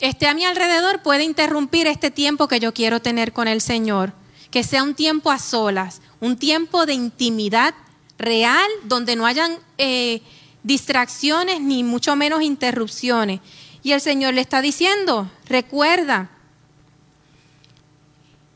[0.00, 4.12] esté a mi alrededor puede interrumpir este tiempo que yo quiero tener con el Señor.
[4.50, 7.74] Que sea un tiempo a solas, un tiempo de intimidad
[8.18, 10.20] real, donde no hayan eh,
[10.62, 13.40] distracciones ni mucho menos interrupciones.
[13.82, 16.30] Y el Señor le está diciendo, recuerda.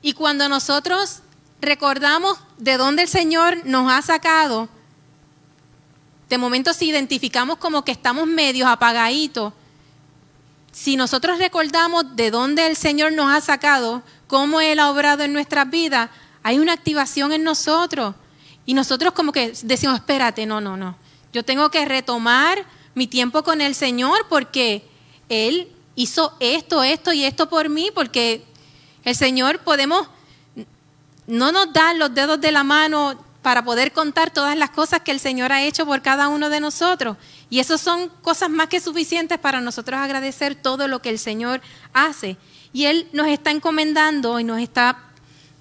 [0.03, 1.21] Y cuando nosotros
[1.61, 4.69] recordamos de dónde el Señor nos ha sacado,
[6.29, 9.53] de momento si identificamos como que estamos medios apagaditos,
[10.73, 15.33] si nosotros recordamos de dónde el Señor nos ha sacado, cómo Él ha obrado en
[15.33, 16.11] nuestras vidas,
[16.43, 18.15] hay una activación en nosotros.
[18.65, 20.97] Y nosotros como que decimos, espérate, no, no, no.
[21.33, 24.87] Yo tengo que retomar mi tiempo con el Señor porque
[25.29, 28.45] Él hizo esto, esto y esto por mí, porque
[29.09, 30.07] el Señor podemos,
[31.27, 35.11] no nos da los dedos de la mano para poder contar todas las cosas que
[35.11, 37.17] el Señor ha hecho por cada uno de nosotros.
[37.49, 41.63] Y eso son cosas más que suficientes para nosotros agradecer todo lo que el Señor
[41.95, 42.37] hace.
[42.75, 44.99] Y Él nos está encomendando y nos está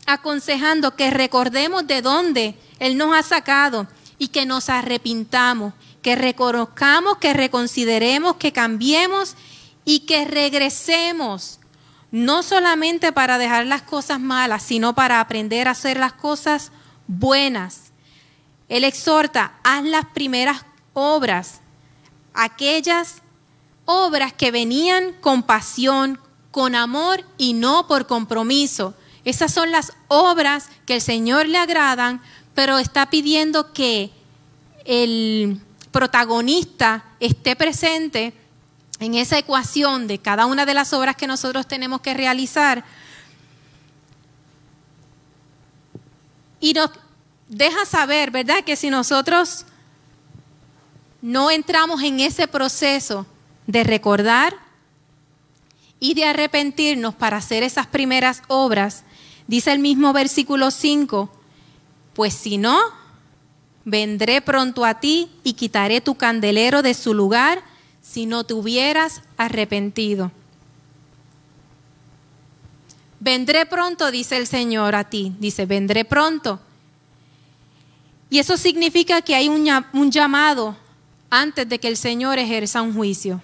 [0.06, 7.18] aconsejando que recordemos de dónde Él nos ha sacado y que nos arrepintamos, que reconozcamos,
[7.20, 9.36] que reconsideremos, que cambiemos
[9.86, 11.57] y que regresemos,
[12.12, 16.72] no solamente para dejar las cosas malas, sino para aprender a hacer las cosas
[17.08, 17.92] buenas.
[18.70, 21.62] Él exhorta, haz las primeras obras,
[22.34, 23.22] aquellas
[23.86, 26.20] obras que venían con pasión,
[26.52, 28.94] con amor y no por compromiso.
[29.24, 32.22] Esas son las obras que el Señor le agradan,
[32.54, 34.12] pero está pidiendo que
[34.86, 38.34] el protagonista esté presente
[39.00, 42.84] en esa ecuación de cada una de las obras que nosotros tenemos que realizar.
[46.60, 46.90] Y nos
[47.48, 48.64] deja saber, ¿verdad?
[48.64, 49.66] Que si nosotros
[51.22, 53.26] no entramos en ese proceso
[53.68, 54.56] de recordar
[56.00, 59.04] y de arrepentirnos para hacer esas primeras obras,
[59.48, 61.30] Dice el mismo versículo 5,
[62.14, 62.78] pues si no,
[63.86, 67.64] vendré pronto a ti y quitaré tu candelero de su lugar
[68.10, 70.32] si no te hubieras arrepentido.
[73.20, 76.60] Vendré pronto, dice el Señor a ti, dice, vendré pronto.
[78.30, 80.78] Y eso significa que hay un, llamado
[81.30, 83.42] antes de que el Señor ejerza un juicio.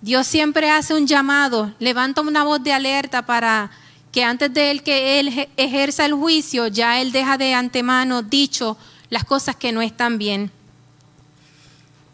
[0.00, 3.70] Dios siempre hace un llamado, levanta una voz de alerta para
[4.10, 8.76] que antes de que él ejerza el juicio, ya él deja de antemano dicho
[9.08, 10.50] las cosas que no están bien.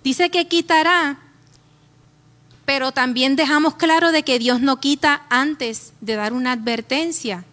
[0.05, 1.19] Dice que quitará,
[2.69, 7.47] pero también dejamos claro de que Dios no quita antes de dar una advertencia.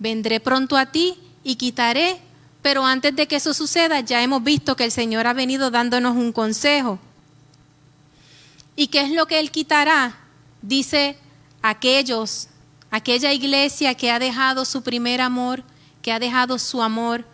[0.00, 2.18] Vendré pronto a ti y quitaré,
[2.60, 6.16] pero antes de que eso suceda ya hemos visto que el Señor ha venido dándonos
[6.16, 6.98] un consejo.
[8.74, 10.18] ¿Y qué es lo que Él quitará?
[10.60, 11.16] Dice
[11.62, 12.48] aquellos
[12.90, 15.62] aquella iglesia que ha dejado su primer amor,
[16.02, 17.24] que ha dejado su amor,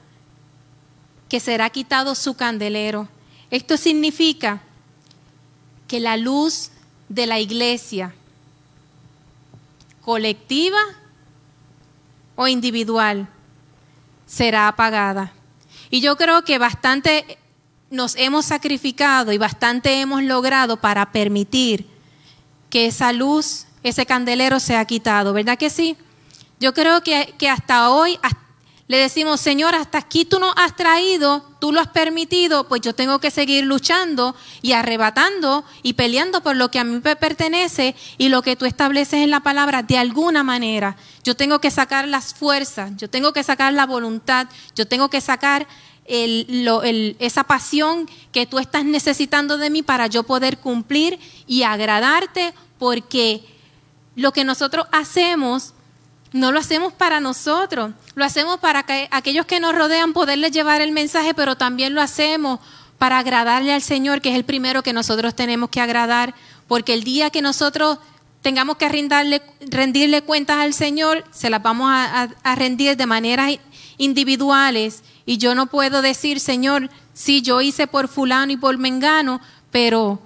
[1.31, 3.09] que será quitado su candelero.
[3.51, 4.61] Esto significa
[5.89, 6.72] que la luz
[7.13, 8.15] de la iglesia,
[10.01, 10.81] colectiva
[12.37, 13.29] o individual,
[14.27, 15.33] será apagada.
[15.91, 17.39] Y yo creo que bastante
[17.91, 21.87] nos hemos sacrificado y bastante hemos logrado para permitir
[22.71, 25.99] que esa luz ese candelero se ha quitado, ¿verdad que sí?
[26.61, 28.19] Yo creo que, que hasta hoy
[28.93, 32.95] le decimos, Señor, hasta aquí tú nos has traído, tú lo has permitido, pues yo
[32.95, 37.97] tengo que seguir luchando y arrebatando y peleando por lo que a mí me pertenece
[38.19, 40.95] y lo que tú estableces en la palabra de alguna manera.
[41.25, 45.23] Yo tengo que sacar las fuerzas, yo tengo que sacar la voluntad, yo tengo que
[45.23, 45.67] sacar
[46.07, 53.43] esa pasión que tú estás necesitando de mí para yo poder cumplir y agradarte porque
[54.17, 55.73] lo que nosotros hacemos,
[56.33, 60.81] no lo hacemos para nosotros, lo hacemos para que aquellos que nos rodean poderles llevar
[60.81, 62.61] el mensaje, pero también lo hacemos
[62.99, 66.35] para agradarle al Señor, que es el primero que nosotros tenemos que agradar,
[66.69, 67.99] porque el día que nosotros
[68.41, 73.53] tengamos que rendirle, cuentas al Señor, se las vamos a, a rendir de maneras
[73.99, 75.03] individuales.
[75.27, 80.21] Y yo no puedo decir, Señor, sí, yo hice por fulano y por mengano, pero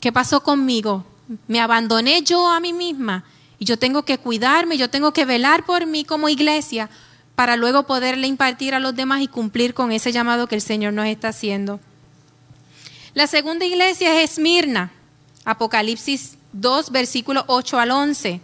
[0.00, 1.04] ¿qué pasó conmigo?
[1.46, 3.24] Me abandoné yo a mí misma.
[3.58, 6.88] Y yo tengo que cuidarme, yo tengo que velar por mí como iglesia
[7.34, 10.92] para luego poderle impartir a los demás y cumplir con ese llamado que el Señor
[10.92, 11.80] nos está haciendo.
[13.14, 14.92] La segunda iglesia es Esmirna,
[15.44, 18.40] Apocalipsis 2, versículos 8 al 11.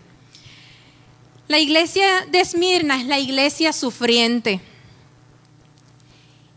[1.48, 4.60] La iglesia de Esmirna es la iglesia sufriente.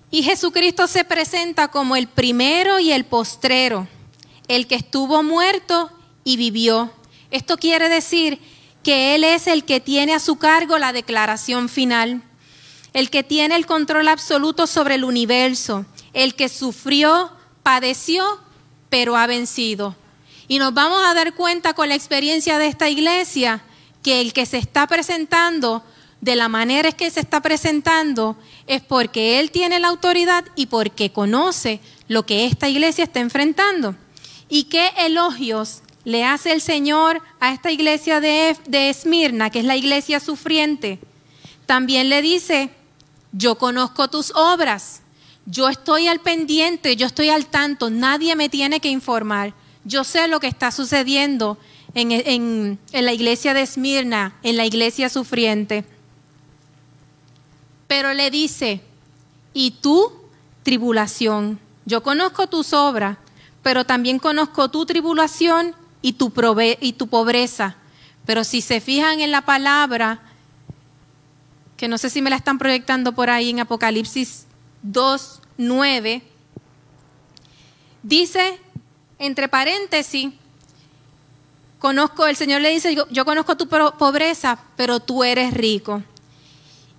[0.09, 3.87] Y Jesucristo se presenta como el primero y el postrero,
[4.47, 5.91] el que estuvo muerto
[6.23, 6.93] y vivió.
[7.31, 8.39] Esto quiere decir
[8.83, 12.21] que Él es el que tiene a su cargo la declaración final,
[12.93, 17.31] el que tiene el control absoluto sobre el universo, el que sufrió,
[17.63, 18.23] padeció,
[18.89, 19.95] pero ha vencido.
[20.47, 23.61] Y nos vamos a dar cuenta con la experiencia de esta iglesia
[24.01, 25.83] que el que se está presentando
[26.21, 31.11] de la manera que se está presentando es porque Él tiene la autoridad y porque
[31.11, 33.95] conoce lo que esta iglesia está enfrentando.
[34.49, 39.65] Y qué elogios le hace el Señor a esta iglesia de, de Esmirna, que es
[39.65, 40.99] la iglesia sufriente.
[41.65, 42.69] También le dice,
[43.33, 45.01] yo conozco tus obras,
[45.45, 49.53] yo estoy al pendiente, yo estoy al tanto, nadie me tiene que informar.
[49.83, 51.57] Yo sé lo que está sucediendo
[51.93, 55.83] en, en, en la iglesia de Esmirna, en la iglesia sufriente.
[57.89, 58.79] Pero le dice,
[59.53, 60.13] y tú,
[60.63, 63.17] tribulación, yo conozco tus obras,
[63.61, 65.75] pero también conozco tu tribulación
[66.07, 66.31] y tu,
[66.79, 67.75] y tu pobreza.
[68.25, 70.21] Pero si se fijan en la palabra,
[71.75, 74.45] que no sé si me la están proyectando por ahí en Apocalipsis
[74.83, 76.21] 2, 9,
[78.03, 78.57] dice,
[79.19, 80.29] entre paréntesis,
[81.77, 86.03] conozco, el Señor le dice, yo, conozco tu pobreza, pero tú eres rico.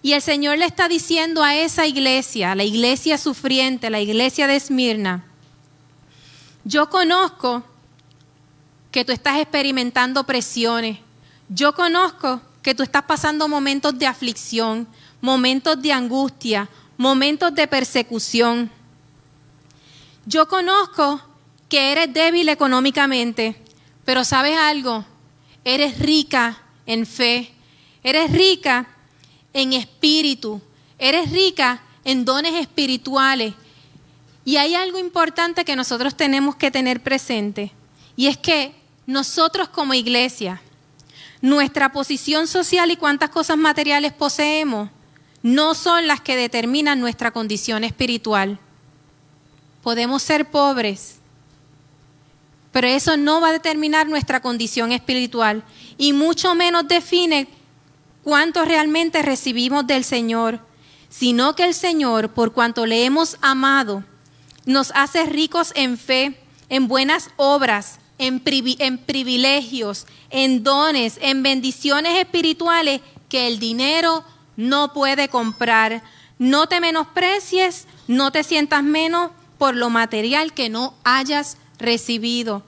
[0.03, 4.57] Y el Señor le está diciendo a esa iglesia, la iglesia sufriente, la iglesia de
[4.57, 5.25] Esmirna,
[6.65, 7.65] yo conozco
[8.91, 10.99] que tú estás experimentando presiones.
[11.49, 14.87] Yo conozco que tú estás pasando momentos de aflicción,
[15.21, 18.71] momentos de angustia, momentos de persecución.
[20.27, 21.23] Yo conozco
[21.69, 23.57] que eres débil económicamente,
[24.05, 25.05] pero sabes algo,
[25.65, 27.53] eres rica en fe,
[28.03, 28.89] eres rica
[29.53, 30.61] en espíritu,
[30.99, 33.55] eres rica en dones espirituales.
[34.45, 37.73] Y hay algo importante que nosotros tenemos que tener presente,
[38.17, 38.78] y es que
[39.09, 40.61] nosotros como iglesia,
[41.41, 44.91] nuestra posición social y cuántas cosas materiales poseemos,
[45.43, 48.59] no son las que determinan nuestra condición espiritual.
[49.83, 51.21] Podemos ser pobres,
[52.71, 55.65] pero eso no va a determinar nuestra condición espiritual
[55.97, 57.49] y mucho menos define
[58.23, 60.61] cuánto realmente recibimos del Señor,
[61.09, 64.05] sino que el Señor, por cuanto le hemos amado,
[64.67, 66.39] nos hace ricos en fe,
[66.69, 74.25] en buenas obras, en, privilegios, en dones, en bendiciones espirituales que el dinero
[74.57, 76.03] no puede comprar.
[76.39, 82.63] No te menosprecies, no te sientas menos por lo material que no hayas recibido.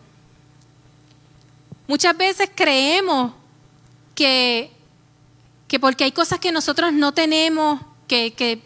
[1.86, 3.32] Muchas veces creemos
[4.14, 4.72] que
[5.70, 8.60] que porque hay cosas que nosotros no tenemos, que, que,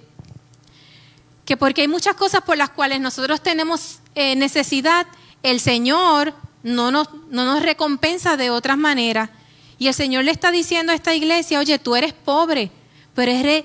[1.45, 5.07] que porque hay muchas cosas por las cuales nosotros tenemos eh, necesidad,
[5.43, 6.33] el Señor
[6.65, 9.31] no nos, no nos recompensa de otras maneras.
[9.79, 12.73] Y el Señor le está diciendo a esta iglesia, oye, tú eres pobre,
[13.15, 13.65] pero eres,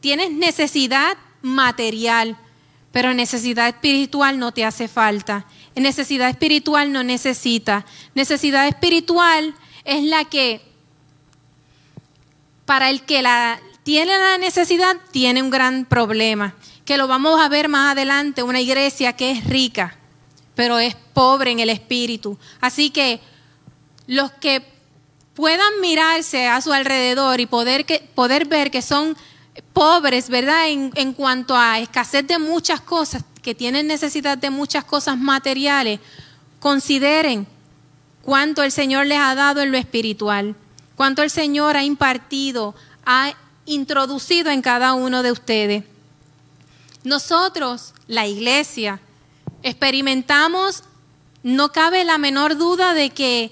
[0.00, 2.36] tienes necesidad material,
[2.92, 5.46] pero necesidad espiritual no te hace falta.
[5.74, 7.84] Necesidad espiritual no necesita.
[8.14, 9.54] Necesidad espiritual
[9.84, 10.60] es la que
[12.66, 16.54] para el que la, tiene la necesidad, tiene un gran problema,
[16.84, 19.96] que lo vamos a ver más adelante, una iglesia que es rica,
[20.56, 22.36] pero es pobre en el espíritu.
[22.60, 23.20] Así que
[24.08, 24.64] los que
[25.34, 27.86] puedan mirarse a su alrededor y poder,
[28.16, 29.16] poder ver que son
[29.72, 30.68] pobres, ¿verdad?
[30.68, 36.00] En, en cuanto a escasez de muchas cosas, que tienen necesidad de muchas cosas materiales,
[36.58, 37.46] consideren
[38.22, 40.56] cuánto el Señor les ha dado en lo espiritual
[40.96, 43.34] cuánto el Señor ha impartido, ha
[43.66, 45.84] introducido en cada uno de ustedes.
[47.04, 49.00] Nosotros, la iglesia,
[49.66, 50.84] experimentamos,
[51.42, 53.50] no cabe la menor duda de que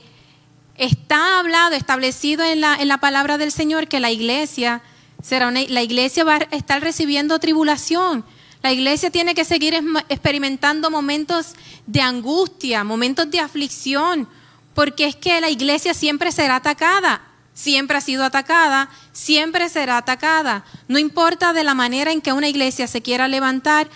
[0.77, 4.81] está hablado, establecido en la, en la palabra del Señor que la iglesia
[5.23, 8.25] será la iglesia va a estar recibiendo tribulación.
[8.63, 9.75] La iglesia tiene que seguir
[10.09, 11.55] experimentando momentos
[11.87, 14.29] de angustia, momentos de aflicción,
[14.75, 17.23] porque es que la iglesia siempre será atacada,
[17.55, 20.65] siempre ha sido atacada, siempre será atacada.
[20.89, 23.89] No importa de la manera en que una iglesia se quiera levantar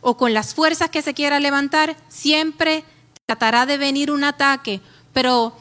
[0.00, 2.84] o con las fuerzas que se quiera levantar, siempre
[3.26, 4.80] tratará de venir un ataque,
[5.12, 5.56] pero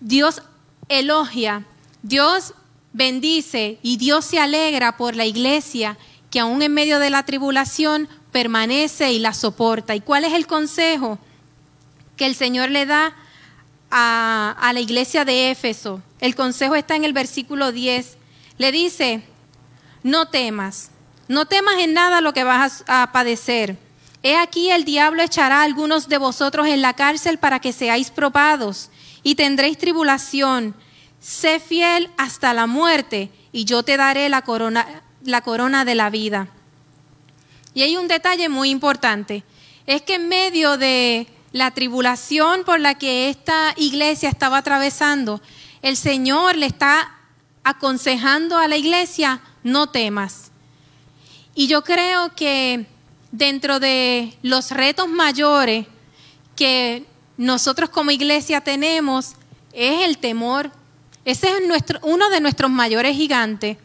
[0.00, 0.42] Dios
[0.88, 1.64] elogia,
[2.02, 2.54] Dios
[2.92, 5.96] bendice y Dios se alegra por la iglesia
[6.30, 9.94] que aún en medio de la tribulación permanece y la soporta.
[9.94, 11.18] ¿Y cuál es el consejo
[12.16, 13.14] que el Señor le da
[13.90, 16.02] a, la iglesia de Éfeso?
[16.20, 18.18] El consejo está en el versículo 10.
[18.58, 19.22] Le dice,
[20.02, 20.90] no temas,
[21.28, 23.76] no temas en nada lo que vas a padecer.
[24.22, 28.10] He aquí el diablo echará a algunos de vosotros en la cárcel para que seáis
[28.10, 28.90] probados
[29.22, 30.74] y tendréis tribulación.
[31.20, 36.10] Sé fiel hasta la muerte y yo te daré la corona, la corona de la
[36.10, 36.48] vida.
[37.74, 39.44] Y hay un detalle muy importante,
[39.86, 45.40] es que en medio de la tribulación por la que esta iglesia estaba atravesando,
[45.82, 47.14] el Señor le está
[47.62, 50.50] aconsejando a la iglesia, no temas.
[51.58, 52.86] Y yo creo que
[53.32, 55.88] dentro de los retos mayores
[56.54, 57.04] que
[57.36, 59.32] nosotros como iglesia tenemos
[59.72, 60.70] es el temor.
[61.24, 63.76] Ese es nuestro, uno de nuestros mayores gigantes.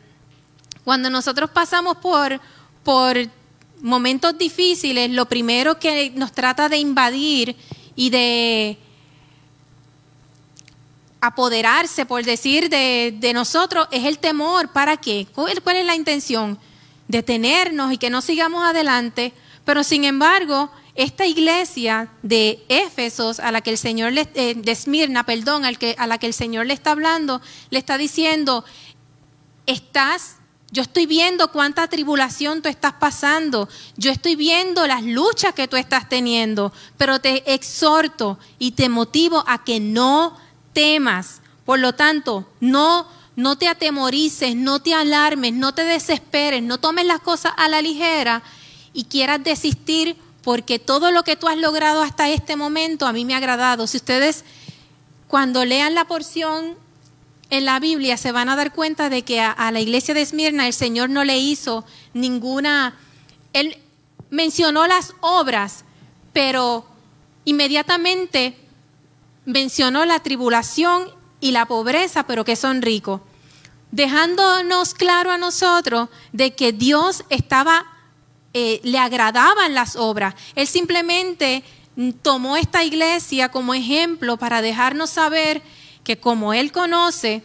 [0.84, 2.40] Cuando nosotros pasamos por,
[2.84, 3.18] por
[3.82, 7.56] momentos difíciles, lo primero que nos trata de invadir
[7.96, 8.78] y de
[11.22, 14.72] apoderarse, por decir, de, de nosotros es el temor.
[14.72, 15.26] ¿Para qué?
[15.34, 16.60] ¿Cuál, es la intención?
[17.08, 19.34] Detenernos y que no sigamos adelante.
[19.66, 25.26] Pero sin embargo, esta iglesia de Éfesos, a la que el Señor, eh, de Esmirna,
[25.26, 28.64] perdón, que, a la que el Señor le está hablando, le está diciendo,
[29.66, 30.38] estás
[30.74, 33.70] yo estoy viendo cuánta tribulación tú estás pasando.
[33.96, 36.74] Yo estoy viendo las luchas que tú estás teniendo.
[36.98, 40.36] Pero te exhorto y te motivo a que no
[40.74, 41.44] temas.
[41.64, 47.06] Por lo tanto, no, no te atemorices, no te alarmes, no te desesperes, no tomes
[47.06, 48.44] las cosas a la ligera
[48.94, 53.26] y quieras desistir porque todo lo que tú has logrado hasta este momento a mí
[53.26, 53.88] me ha agradado.
[53.88, 54.44] Si ustedes
[55.28, 56.76] cuando lean la porción
[57.50, 60.68] en la Biblia se van a dar cuenta de que a, la iglesia de Esmirna
[60.68, 62.98] el Señor no le hizo ninguna,
[63.54, 63.78] Él
[64.30, 65.86] mencionó las obras,
[66.34, 66.86] pero
[67.46, 68.56] inmediatamente
[69.46, 71.10] mencionó la tribulación
[71.44, 73.20] y la pobreza, pero que son ricos,
[73.92, 77.86] dejándonos claro a nosotros de que Dios estaba,
[78.54, 80.36] eh, le agradaban las obras.
[80.56, 81.66] Él simplemente
[82.22, 85.62] tomó esta iglesia como ejemplo para dejarnos saber
[86.06, 87.44] que como Él conoce,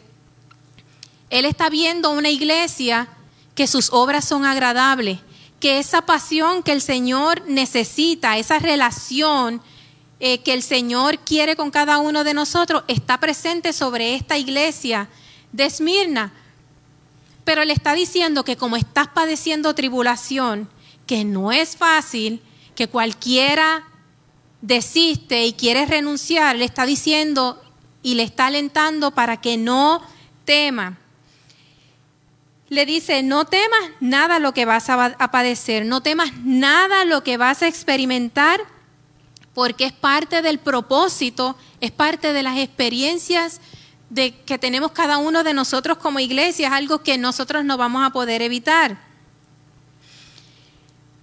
[1.28, 3.08] Él está viendo una iglesia
[3.56, 5.18] que sus obras son agradables,
[5.58, 9.60] que esa pasión que el Señor necesita, esa relación
[10.20, 15.08] eh, que el Señor quiere con cada uno de nosotros, está presente sobre esta iglesia
[15.52, 16.32] de Esmirna.
[17.44, 20.68] Pero le está diciendo que como estás padeciendo tribulación,
[21.06, 22.42] que no es fácil,
[22.74, 23.88] que cualquiera
[24.60, 27.60] desiste y quiere renunciar, le está diciendo
[28.02, 30.02] y le está alentando para que no
[30.44, 30.98] tema.
[32.68, 37.36] Le dice, no temas nada lo que vas a, padecer, no temas nada lo que
[37.36, 38.60] vas a experimentar,
[39.58, 43.60] porque es parte del propósito, es parte de las experiencias
[44.08, 48.06] de, que tenemos cada uno de nosotros como iglesia, es algo que nosotros no vamos
[48.06, 48.98] a poder evitar.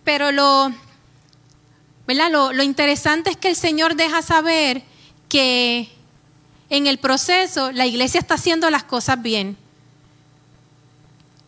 [0.04, 0.70] Pero lo,
[2.08, 4.84] lo, lo interesante es que el Señor deja saber
[5.30, 5.90] que
[6.70, 9.56] en el proceso la iglesia está haciendo las cosas bien.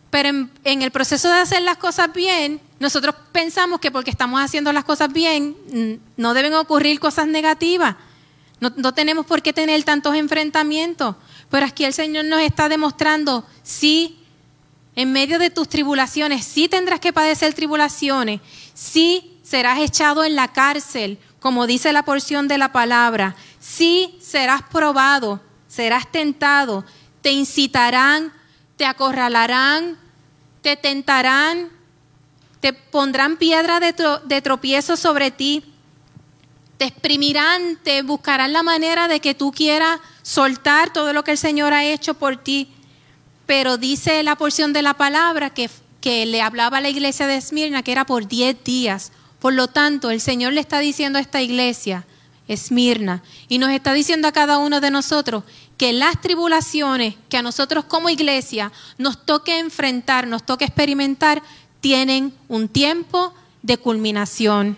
[0.09, 4.71] Pero en, el proceso de hacer las cosas bien, nosotros pensamos que porque estamos haciendo
[4.71, 7.95] las cosas bien, no deben ocurrir cosas negativas.
[8.59, 11.15] No, tenemos por qué tener tantos enfrentamientos.
[11.49, 14.19] Pero aquí el Señor nos está demostrando, sí,
[14.95, 18.41] en medio de tus tribulaciones, sí tendrás que padecer tribulaciones,
[18.73, 24.63] sí serás echado en la cárcel, como dice la porción de la palabra, sí serás
[24.63, 26.83] probado, serás tentado,
[27.21, 28.33] te incitarán,
[28.75, 29.99] te acorralarán,
[30.63, 31.69] te tentarán,
[32.59, 35.63] te pondrán piedra de, tropiezo sobre ti,
[36.77, 41.37] te exprimirán, te buscarán la manera de que tú quieras soltar todo lo que el
[41.37, 42.69] Señor ha hecho por ti.
[43.45, 45.69] Pero dice la porción de la palabra que,
[46.01, 49.11] que le hablaba a la iglesia de Esmirna que era por diez días.
[49.39, 52.05] Por lo tanto, el Señor le está diciendo a esta iglesia,
[52.47, 55.43] Esmirna, y nos está diciendo a cada uno de nosotros
[55.77, 61.43] que las tribulaciones que a nosotros como iglesia nos toque enfrentar, nos toque experimentar,
[61.87, 64.77] tienen un tiempo de culminación.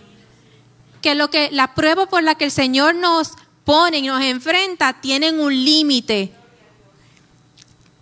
[1.02, 3.32] Que lo que la prueba por la que el Señor nos
[3.64, 6.32] pone y nos enfrenta tienen un límite.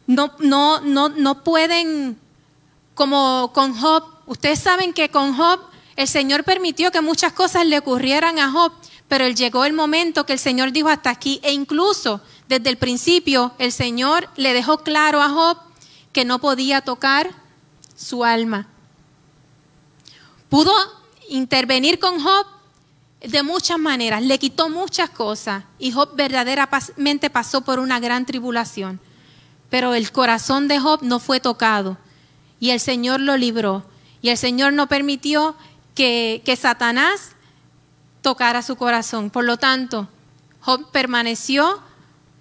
[0.07, 2.19] No, no, no, no pueden,
[2.95, 5.59] como con Job, ustedes saben que con Job
[5.97, 8.73] el Señor permitió que muchas cosas le ocurrieran a Job,
[9.09, 13.55] pero llegó el momento que el Señor dijo hasta aquí, e incluso desde el principio
[13.59, 15.57] el Señor le dejó claro a Job
[16.13, 17.31] que no podía tocar
[17.97, 18.69] su alma.
[20.49, 20.73] Pudo
[21.29, 22.47] intervenir con Job
[23.21, 29.01] de muchas maneras, le quitó muchas cosas y Job verdaderamente pasó por una gran tribulación.
[29.71, 31.99] Pero el corazón de Job no fue tocado
[32.61, 33.85] y el Señor lo libró.
[34.23, 35.55] Y el Señor no permitió
[35.95, 37.33] que, que Satanás
[38.23, 39.31] tocara su corazón.
[39.31, 40.09] Por lo tanto,
[40.61, 41.81] Job permaneció,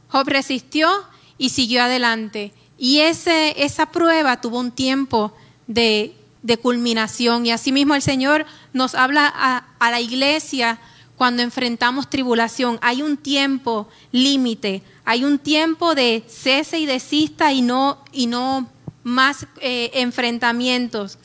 [0.09, 0.89] Job resistió
[1.37, 2.53] y siguió adelante.
[2.77, 5.33] Y ese, esa prueba tuvo un tiempo
[5.67, 6.16] de,
[6.47, 7.45] de culminación.
[7.45, 10.79] Y asimismo el Señor nos habla a, la iglesia
[11.17, 12.79] cuando enfrentamos tribulación.
[12.81, 18.69] Hay un tiempo límite, hay un tiempo de cese y desista y no, y no
[19.03, 21.17] más eh, enfrentamientos.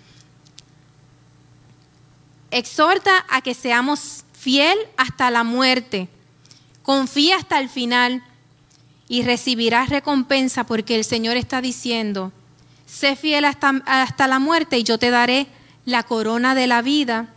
[2.50, 6.08] Exhorta a que seamos fiel hasta la muerte.
[6.82, 8.24] Confía hasta el final
[9.08, 12.32] y recibirás recompensa porque el Señor está diciendo,
[12.92, 15.46] sé fiel hasta, la muerte y yo te daré
[15.86, 17.28] la corona de la vida.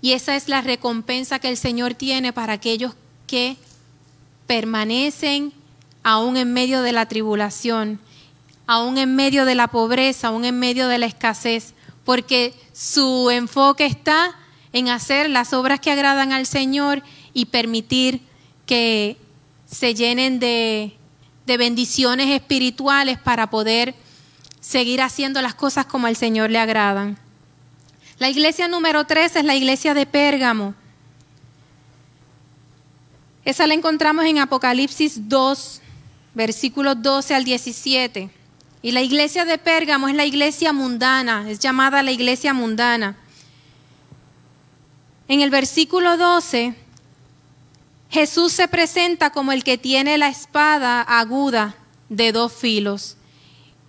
[0.00, 2.94] Y esa es la recompensa que el Señor tiene para aquellos
[3.28, 3.56] que
[4.48, 5.52] permanecen
[6.02, 8.00] aún en medio de la tribulación,
[8.66, 11.72] aún en medio de la pobreza, aún en medio de la escasez,
[12.04, 14.34] porque su enfoque está
[14.72, 18.20] en hacer las obras que agradan al Señor y permitir
[18.66, 19.16] que
[19.70, 20.96] se llenen de,
[21.46, 23.94] de bendiciones espirituales para poder
[24.60, 27.18] seguir haciendo las cosas como al Señor le agradan.
[28.18, 30.74] La iglesia número 3 es la iglesia de Pérgamo.
[33.44, 35.80] Esa la encontramos en Apocalipsis 2,
[36.34, 38.30] versículos 12 al 17.
[38.82, 43.16] Y la iglesia de Pérgamo es la iglesia mundana, es llamada la iglesia mundana.
[45.26, 46.74] En el versículo 12,
[48.12, 51.76] Jesús se presenta como el que tiene la espada aguda
[52.10, 53.16] de dos filos.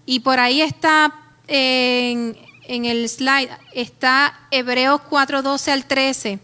[0.06, 1.14] Y por ahí está
[1.48, 2.38] en,
[2.70, 6.40] el slide, está Hebreos 4, 12 al 13,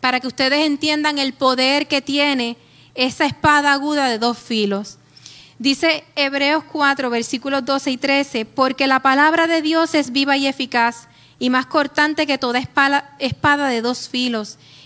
[0.00, 2.56] para que ustedes entiendan el poder que tiene
[2.96, 4.98] esa espada aguda de dos filos.
[5.60, 10.48] Dice Hebreos 4, versículos 12 y 13, porque la palabra de Dios es viva y
[10.48, 11.06] eficaz
[11.38, 14.58] y más cortante que toda espada, espada de dos filos,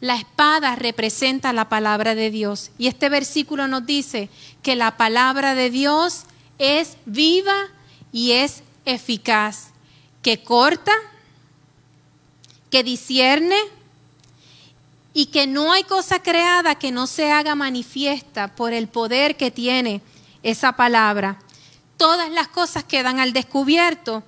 [0.00, 4.30] La espada representa la palabra de Dios y este versículo nos dice
[4.62, 6.24] que la palabra de Dios
[6.58, 7.56] es viva
[8.12, 9.70] y es eficaz,
[10.22, 10.92] que corta,
[12.70, 13.56] que discierne
[15.14, 19.50] y que no hay cosa creada que no se haga manifiesta por el poder que
[19.50, 20.00] tiene
[20.44, 21.40] esa palabra.
[21.96, 24.22] Todas las cosas quedan al descubierto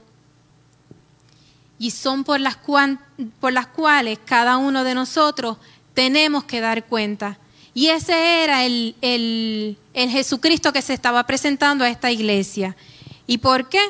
[1.80, 2.58] y son por las,
[3.40, 5.56] por las cuales cada uno de nosotros
[5.94, 7.38] tenemos que dar cuenta.
[7.72, 12.76] Y ese era el, el, el Jesucristo que se estaba presentando a esta iglesia.
[13.26, 13.80] ¿Y por qué?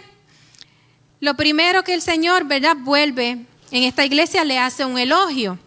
[1.18, 2.76] Lo primero que el Señor, ¿verdad?
[2.78, 5.58] Vuelve en esta iglesia, le hace un elogio.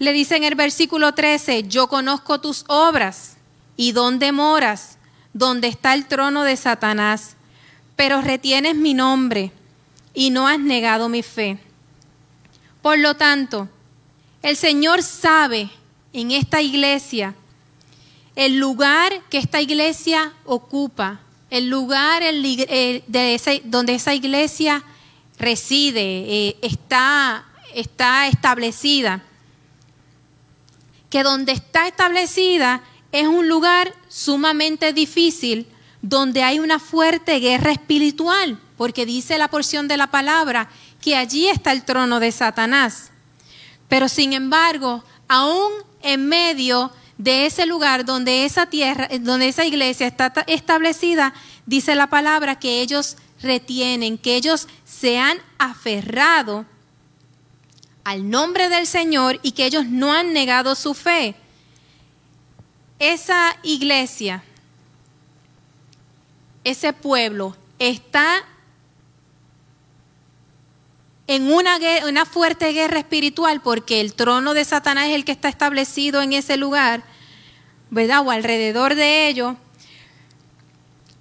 [0.00, 3.36] Le dice en el versículo 13, yo conozco tus obras
[3.76, 4.98] y dónde moras,
[5.32, 7.36] donde está el trono de Satanás,
[7.94, 9.52] pero retienes mi nombre
[10.14, 11.58] y no has negado mi fe.
[12.82, 13.68] Por lo tanto,
[14.42, 15.70] el Señor sabe
[16.12, 17.34] en esta iglesia
[18.36, 24.84] el lugar que esta iglesia ocupa el lugar de donde esa iglesia
[25.38, 27.44] reside, eh, está,
[27.74, 29.22] está establecida.
[31.08, 35.66] Que donde está establecida es un lugar sumamente difícil,
[36.02, 40.70] donde hay una fuerte guerra espiritual, porque dice la porción de la palabra
[41.02, 43.10] que allí está el trono de Satanás.
[43.90, 45.70] Pero sin embargo, aún
[46.00, 51.34] en medio de ese lugar donde esa tierra, donde esa iglesia está establecida,
[51.66, 56.64] dice la palabra que ellos retienen, que ellos se han aferrado
[58.02, 61.34] al nombre del Señor y que ellos no han negado su fe.
[62.98, 64.42] Esa iglesia,
[66.64, 68.46] ese pueblo, está
[71.30, 71.78] en una,
[72.08, 76.32] una fuerte guerra espiritual porque el trono de Satanás es el que está establecido en
[76.32, 77.04] ese lugar,
[77.88, 78.26] ¿verdad?
[78.26, 79.54] O alrededor de ello.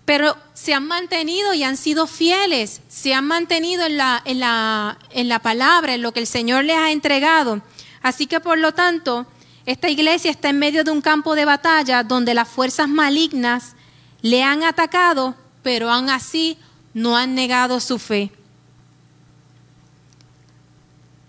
[0.06, 4.98] Pero se han mantenido y han sido fieles, se han mantenido en la, en la,
[5.12, 7.62] en la palabra, en lo que el Señor les ha entregado.
[8.02, 9.28] Así que por lo tanto,
[9.68, 13.76] esta iglesia está en medio de un campo de batalla donde las fuerzas malignas
[14.24, 16.58] le han atacado, pero aún así
[16.96, 18.32] no han negado su fe.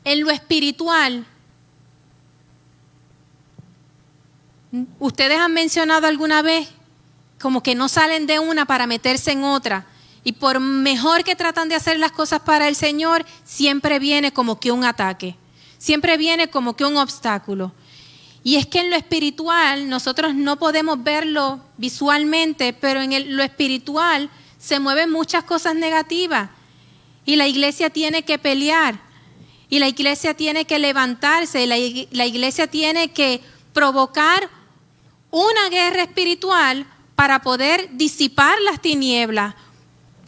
[0.05, 1.27] En lo espiritual,
[4.99, 6.69] ustedes han mencionado alguna vez
[7.41, 9.87] como que no salen de una para meterse en otra.
[10.23, 14.61] Y por mejor que tratan de hacer las cosas para el Señor, siempre viene como
[14.61, 15.37] que un ataque,
[15.79, 17.73] siempre viene como que un obstáculo.
[18.43, 24.31] Y es que en lo espiritual nosotros no podemos verlo visualmente, pero en lo espiritual
[24.59, 26.51] se mueven muchas cosas negativas.
[27.25, 29.10] Y la iglesia tiene que pelear.
[29.71, 31.67] Y la iglesia tiene que levantarse.
[31.67, 33.41] La, iglesia tiene que
[33.73, 34.51] provocar
[35.31, 39.55] una guerra espiritual para poder disipar las tinieblas.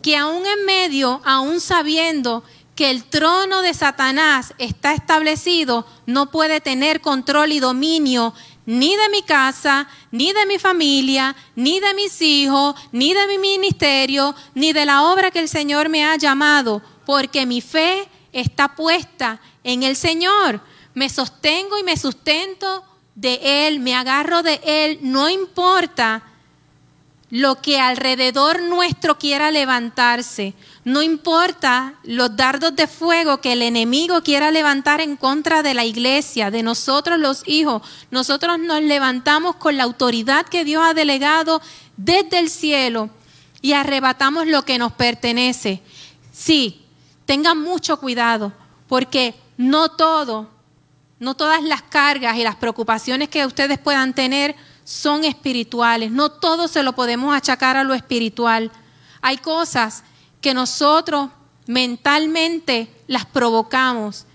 [0.01, 2.45] Que aún en medio, aún sabiendo
[2.77, 8.33] que el trono de Satanás está establecido, no puede tener control y dominio
[8.65, 13.39] ni de mi casa, ni de mi familia, ni de mis hijos, ni de mi
[13.39, 18.75] ministerio, ni de la obra que el Señor me ha llamado, porque mi fe está
[18.75, 20.61] puesta en el Señor.
[20.95, 26.23] Me sostengo y me sustento de Él, me agarro de Él, no importa
[27.33, 30.53] lo que alrededor nuestro quiera levantarse.
[30.85, 35.87] No importa los dardos de fuego que el enemigo quiera levantar en contra de la
[35.87, 37.81] iglesia, de nosotros los hijos.
[38.11, 41.63] Nosotros nos levantamos con la autoridad que Dios ha delegado
[41.97, 43.09] desde el cielo
[43.63, 45.81] y arrebatamos lo que nos pertenece.
[46.33, 46.82] Sí,
[47.33, 48.53] tengan mucho cuidado,
[48.87, 50.51] porque no todo,
[51.19, 54.55] no todas las cargas y las preocupaciones que ustedes puedan tener
[54.85, 56.11] son espirituales.
[56.11, 58.71] No todo se lo podemos achacar a lo espiritual.
[59.23, 60.05] Hay cosas
[60.43, 61.31] que nosotros
[61.67, 64.27] mentalmente las provocamos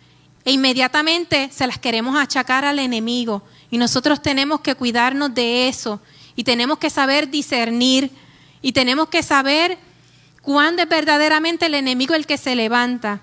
[0.44, 3.44] e inmediatamente se las queremos achacar al enemigo.
[3.70, 6.02] Y nosotros tenemos que cuidarnos de eso
[6.36, 8.10] y tenemos que saber discernir
[8.64, 9.78] y tenemos que saber
[10.48, 13.20] cuándo es verdaderamente el enemigo el que se levanta.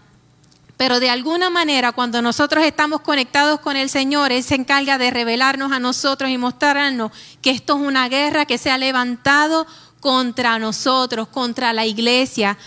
[0.76, 5.10] Pero de alguna manera, cuando nosotros estamos conectados con el Señor, Él se encarga de
[5.10, 9.66] revelarnos a nosotros y mostrarnos que esto es una guerra que se ha levantado
[10.00, 12.58] contra nosotros, contra la iglesia.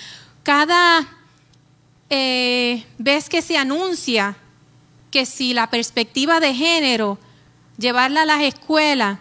[0.41, 1.08] Cada
[2.10, 4.38] eh, vez que se anuncia
[5.12, 7.20] que si la perspectiva de género,
[7.78, 9.20] llevarla a las escuelas,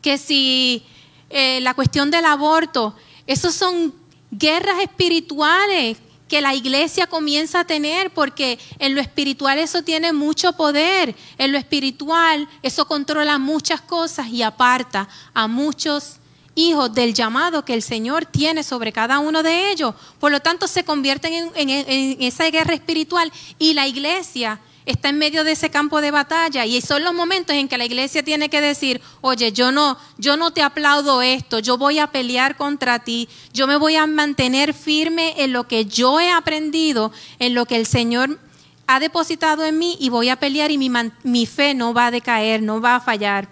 [0.00, 0.86] que si
[1.28, 2.94] eh, la cuestión del aborto,
[3.26, 4.03] esos son
[4.38, 10.54] guerras espirituales que la iglesia comienza a tener, porque en lo espiritual eso tiene mucho
[10.54, 16.16] poder, en lo espiritual eso controla muchas cosas y aparta a muchos
[16.54, 19.94] hijos del llamado que el Señor tiene sobre cada uno de ellos.
[20.18, 25.44] Por lo tanto, se convierten en, esa guerra espiritual y la iglesia está en medio
[25.44, 28.60] de ese campo de batalla y son los momentos en que la iglesia tiene que
[28.60, 33.28] decir, oye, yo no, yo no te aplaudo esto, yo voy a pelear contra ti,
[33.52, 37.76] yo me voy a mantener firme en lo que yo he aprendido, en lo que
[37.76, 38.38] el Señor
[38.86, 42.62] ha depositado en mí y voy a pelear y mi, fe no va a decaer,
[42.62, 43.48] no va a fallar.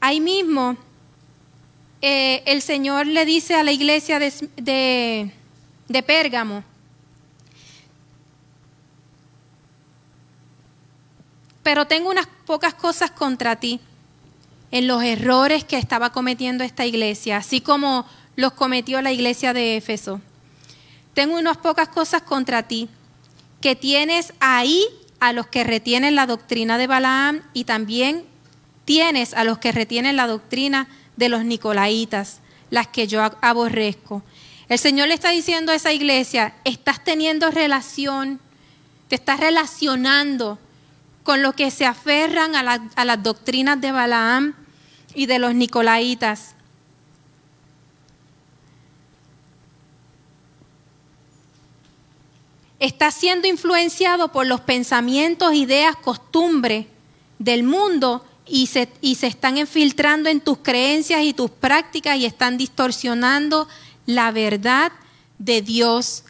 [0.00, 0.76] Ahí mismo,
[2.02, 5.30] eh, el Señor le dice a la iglesia de,
[5.88, 6.64] de Pérgamo,
[11.64, 13.80] pero tengo unas pocas cosas contra ti
[14.70, 18.06] en los errores que estaba cometiendo esta iglesia, así como
[18.36, 20.20] los cometió la iglesia de Éfeso.
[21.14, 22.88] Tengo unas pocas cosas contra ti,
[23.60, 24.84] que tienes ahí
[25.20, 28.24] a los que retienen la doctrina de Balaam y también
[28.84, 30.86] tienes a los que retienen la doctrina
[31.16, 34.22] de los nicolaitas, las que yo aborrezco.
[34.68, 38.38] El Señor le está diciendo a esa iglesia, estás teniendo relación,
[39.08, 40.58] te estás relacionando
[41.24, 44.54] con los que se aferran a, las doctrinas de Balaam
[45.14, 46.54] y de los nicolaitas.
[52.78, 56.86] Estás siendo influenciado por los pensamientos, ideas, costumbres
[57.38, 62.26] del mundo y se, y se están infiltrando en tus creencias y tus prácticas y
[62.26, 63.66] están distorsionando
[64.04, 64.92] la verdad
[65.38, 66.24] de Dios.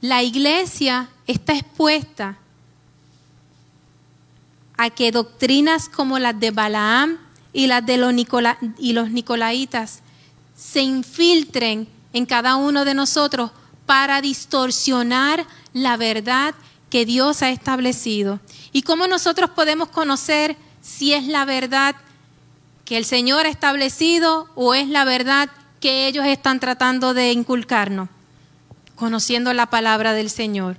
[0.00, 2.38] La iglesia está expuesta
[4.78, 7.18] a que doctrinas como las de Balaam
[7.52, 8.14] y las de los,
[8.78, 10.00] y los Nicolaitas
[10.56, 13.50] se infiltren en cada uno de nosotros
[13.86, 16.54] para distorsionar la verdad
[16.90, 18.40] que Dios ha establecido.
[18.72, 21.96] ¿Y cómo nosotros podemos conocer si es la verdad
[22.84, 25.50] que el Señor ha establecido o es la verdad
[25.80, 28.08] que ellos están tratando de inculcarnos?
[28.94, 30.78] Conociendo la palabra del Señor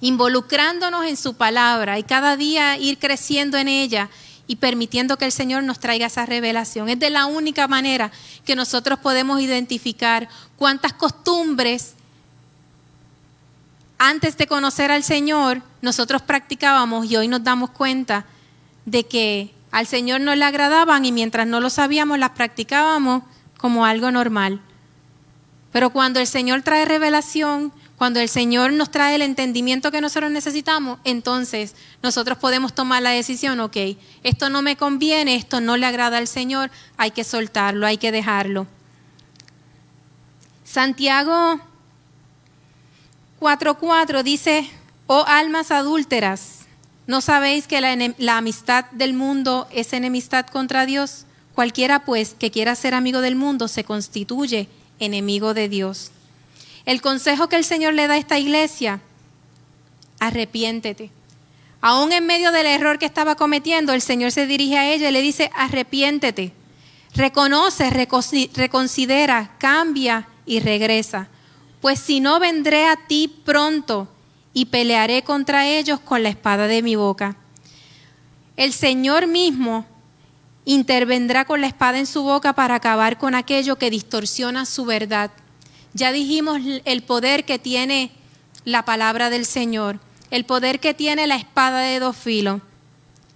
[0.00, 4.10] involucrándonos en su palabra y cada día ir creciendo en ella
[4.46, 6.88] y permitiendo que el Señor nos traiga esa revelación.
[6.88, 8.10] Es de la única manera
[8.44, 11.94] que nosotros podemos identificar cuántas costumbres
[13.98, 18.26] antes de conocer al Señor nosotros practicábamos y hoy nos damos cuenta
[18.84, 23.22] de que al Señor no le agradaban y mientras no lo sabíamos las practicábamos
[23.56, 24.60] como algo normal.
[25.72, 30.30] Pero cuando el Señor trae revelación, cuando el Señor nos trae el entendimiento que nosotros
[30.30, 33.76] necesitamos, entonces nosotros podemos tomar la decisión, ok,
[34.22, 38.10] esto no me conviene, esto no le agrada al Señor, hay que soltarlo, hay que
[38.10, 38.66] dejarlo.
[40.64, 41.60] Santiago
[43.40, 44.68] 4.4 dice,
[45.06, 46.66] oh almas adúlteras,
[47.06, 51.26] ¿no sabéis que la, la amistad del mundo es enemistad contra Dios?
[51.54, 54.68] Cualquiera pues que quiera ser amigo del mundo se constituye
[54.98, 56.10] enemigo de Dios.
[56.86, 59.00] El consejo que el Señor le da a esta iglesia,
[60.20, 61.10] arrepiéntete.
[61.80, 65.12] Aún en medio del error que estaba cometiendo, el Señor se dirige a ella y
[65.12, 66.52] le dice, arrepiéntete.
[67.14, 71.28] Reconoce, reconsidera, cambia y regresa.
[71.80, 74.08] Pues si no, vendré a ti pronto
[74.52, 77.36] y pelearé contra ellos con la espada de mi boca.
[78.56, 79.86] El Señor mismo
[80.64, 85.30] intervendrá con la espada en su boca para acabar con aquello que distorsiona su verdad
[85.94, 88.10] ya dijimos el poder que tiene
[88.64, 92.60] la palabra del Señor, el poder que tiene la espada de dos filos.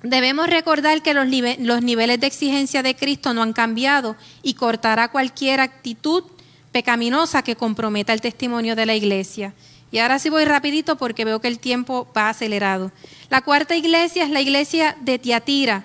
[0.03, 5.61] Debemos recordar que los, niveles de exigencia de Cristo no han cambiado y cortará cualquier
[5.61, 6.25] actitud
[6.71, 9.55] pecaminosa que comprometa el testimonio de la iglesia.
[9.91, 12.93] Y ahora sí voy rapidito porque veo que el tiempo va acelerado.
[13.31, 15.85] La cuarta iglesia es la iglesia de Tiatira.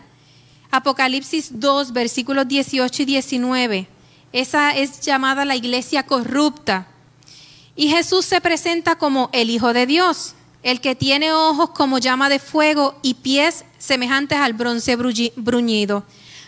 [0.69, 3.88] Apocalipsis 2, versículos 18 y 19.
[4.34, 6.88] Esa es llamada la iglesia corrupta.
[7.76, 12.30] Y Jesús se presenta como el Hijo de Dios, el que tiene ojos como llama
[12.30, 16.04] de fuego y pies semejantes al bronce bruñido.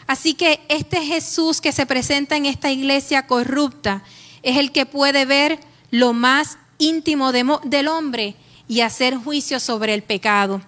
[0.08, 4.04] Así que este Jesús que se presenta en esta iglesia corrupta
[4.42, 5.60] es el que puede ver
[5.92, 8.36] lo más íntimo del hombre
[8.68, 10.62] y hacer juicio sobre el pecado.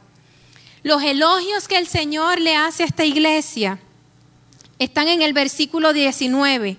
[0.84, 3.80] Los elogios que el Señor le hace a esta iglesia
[4.78, 6.78] están en el versículo 19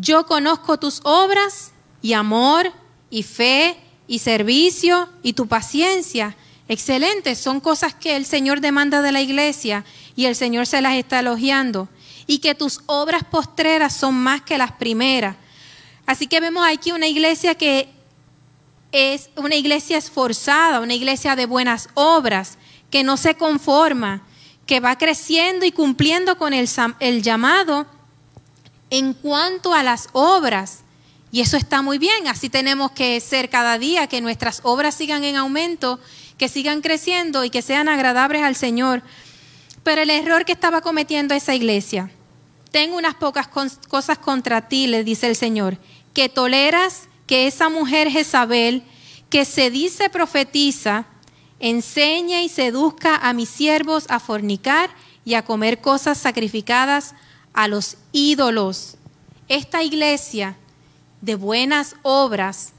[0.00, 1.72] yo conozco tus obras
[2.02, 2.72] y amor
[3.10, 3.76] y fe
[4.06, 6.36] y servicio y tu paciencia.
[6.68, 9.84] Excelente, son cosas que el Señor demanda de la iglesia
[10.14, 11.88] y el Señor se las está elogiando.
[12.26, 15.36] Y que tus obras postreras son más que las primeras.
[16.06, 17.88] Así que vemos aquí una iglesia que
[18.92, 22.58] es una iglesia esforzada, una iglesia de buenas obras,
[22.90, 24.22] que no se conforma,
[24.66, 26.68] que va creciendo y cumpliendo con el,
[27.00, 27.86] el llamado
[28.90, 30.80] en cuanto a las obras.
[31.30, 35.24] Y eso está muy bien, así tenemos que ser cada día, que nuestras obras sigan
[35.24, 36.00] en aumento,
[36.38, 39.02] que sigan creciendo y que sean agradables al Señor.
[39.82, 42.10] Pero el error que estaba cometiendo esa iglesia,
[42.70, 45.78] tengo unas pocas cosas contra ti, le dice el Señor,
[46.14, 48.82] que toleras que esa mujer Jezabel,
[49.28, 51.06] que se dice profetiza,
[51.60, 54.90] enseñe y seduzca a mis siervos a fornicar
[55.24, 57.14] y a comer cosas sacrificadas
[57.58, 58.94] a los ídolos.
[59.48, 60.56] Esta iglesia
[61.20, 62.72] de buenas obras,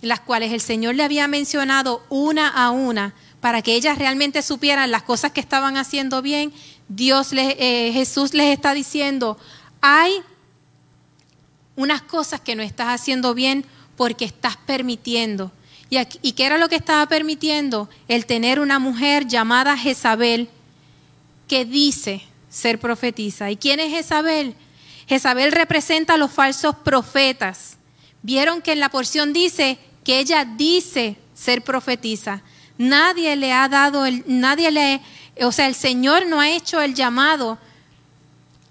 [0.00, 4.90] las cuales el Señor le había mencionado una a una, para que ellas realmente supieran
[4.90, 6.54] las cosas que estaban haciendo bien,
[6.88, 9.36] Dios les, eh, Jesús les está diciendo,
[9.82, 10.22] hay
[11.76, 15.52] unas cosas que no estás haciendo bien porque estás permitiendo.
[15.90, 17.90] ¿Y, ¿Y qué era lo que estaba permitiendo?
[18.08, 20.48] El tener una mujer llamada Jezabel
[21.46, 22.22] que dice,
[22.54, 23.50] ser profetisa.
[23.50, 24.54] ¿Y quién es Jezabel?
[25.08, 27.78] Jezabel representa a los falsos profetas.
[28.22, 32.42] Vieron que en la porción dice que ella dice ser profetisa.
[32.78, 35.00] Nadie le ha dado el, nadie le,
[35.40, 37.58] o sea, el Señor no ha hecho el llamado.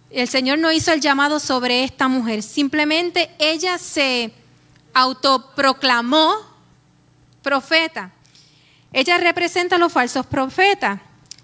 [0.09, 2.41] El Señor no hizo el llamado sobre esta mujer.
[2.41, 4.33] Simplemente ella se
[4.93, 6.35] autoproclamó
[7.41, 8.13] profeta.
[8.93, 11.01] Ella representa a los falsos profetas.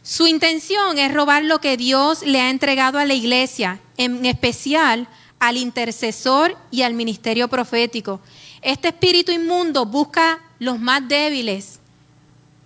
[0.10, 5.07] Su intención es robar lo que Dios le ha entregado a la iglesia, en especial
[5.38, 8.20] al intercesor y al ministerio profético.
[8.64, 11.80] Este espíritu inmundo busca los más débiles.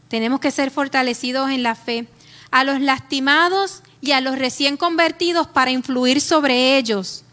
[0.07, 2.07] Tenemos que ser fortalecidos en la fe.
[2.49, 7.25] A los lastimados y a los recién convertidos para influir sobre ellos.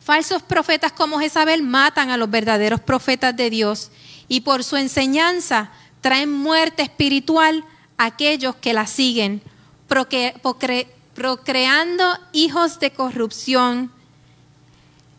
[0.00, 3.90] Falsos profetas como Jezabel matan a los verdaderos profetas de Dios
[4.28, 9.42] y por su enseñanza traen muerte espiritual aquellos que la siguen,
[11.14, 13.92] procreando hijos de corrupción.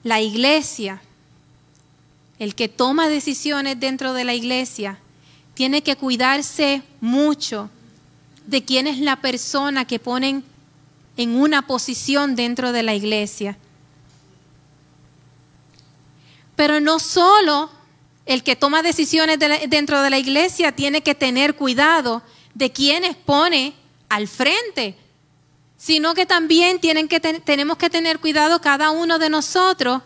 [0.04, 1.02] La iglesia,
[2.38, 5.00] el que toma decisiones dentro de la iglesia,
[5.54, 7.70] tiene que cuidarse mucho
[8.46, 10.44] de quién es la persona que ponen
[11.18, 13.58] en una posición dentro de la iglesia.
[16.56, 17.70] Pero no solo
[18.26, 22.22] el que toma decisiones dentro de la iglesia tiene que tener cuidado
[22.56, 23.76] de quiénes pone
[24.10, 24.98] al frente,
[25.78, 30.02] sino que también tenemos que tener cuidado cada uno de nosotros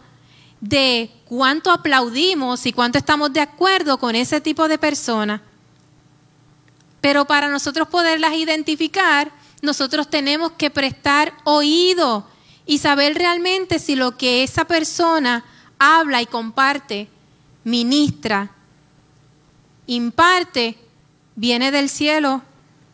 [0.59, 5.41] de cuánto aplaudimos y cuánto estamos de acuerdo con ese tipo de personas.
[6.99, 9.31] Pero para nosotros poderlas identificar,
[9.61, 12.27] nosotros tenemos que prestar oído
[12.65, 15.45] y saber realmente si lo que esa persona
[15.77, 17.07] habla y comparte,
[17.63, 18.51] ministra,
[19.87, 20.77] imparte,
[21.39, 22.41] viene del cielo,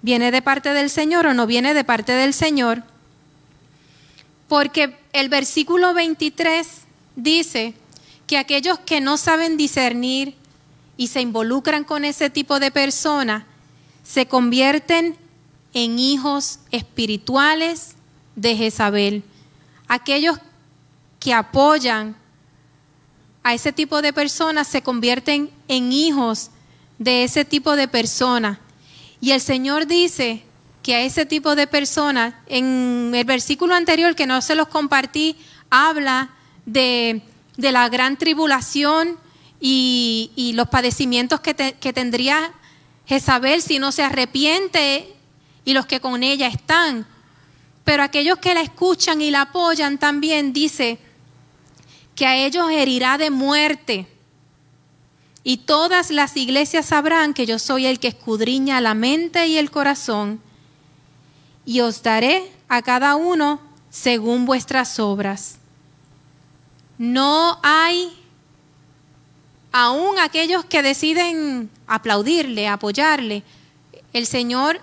[0.03, 2.83] viene de parte del Señor o no viene de parte del Señor.
[4.47, 6.67] Porque el versículo 23
[7.15, 7.73] dice
[8.27, 10.35] que aquellos que no saben discernir
[10.95, 13.45] y se involucran con ese tipo de personas,
[14.03, 15.17] se convierten
[15.73, 17.95] en hijos espirituales
[18.35, 19.23] de Jezabel.
[19.87, 20.37] Aquellos
[21.19, 22.15] que apoyan
[23.41, 26.51] a ese tipo de personas se convierten en hijos
[26.97, 28.59] de ese tipo de personas.
[29.21, 30.43] Y el Señor dice
[30.83, 35.35] que a ese tipo de personas, en el versículo anterior que no se los compartí,
[35.69, 36.29] habla
[36.65, 37.21] de,
[37.57, 39.17] la gran tribulación
[39.59, 42.53] y, los padecimientos que, que tendría
[43.07, 45.11] Jezabel si no se arrepiente
[45.63, 47.07] y los que con ella están.
[47.83, 50.99] Pero aquellos que la escuchan y la apoyan también dice
[52.15, 54.07] que a ellos herirá de muerte.
[55.47, 59.69] Y todas las iglesias sabrán que yo soy el que escudriña la mente y el
[59.69, 60.41] corazón,
[61.65, 65.59] y os daré a cada uno según vuestras obras.
[66.97, 68.11] No hay,
[69.71, 73.43] aún aquellos que deciden aplaudirle, apoyarle,
[74.13, 74.81] el Señor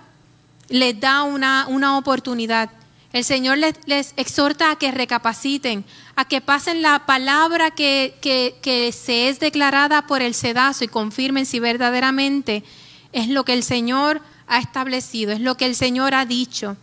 [0.69, 2.71] les da una, una oportunidad.
[3.13, 5.85] El Señor les, exhorta a que recapaciten,
[6.17, 10.89] a que pasen la palabra que, que, que, se es declarada por el sedazo y
[10.89, 12.65] confirmen si verdaderamente
[13.13, 16.77] es lo que el Señor ha establecido, es lo que el Señor ha dicho.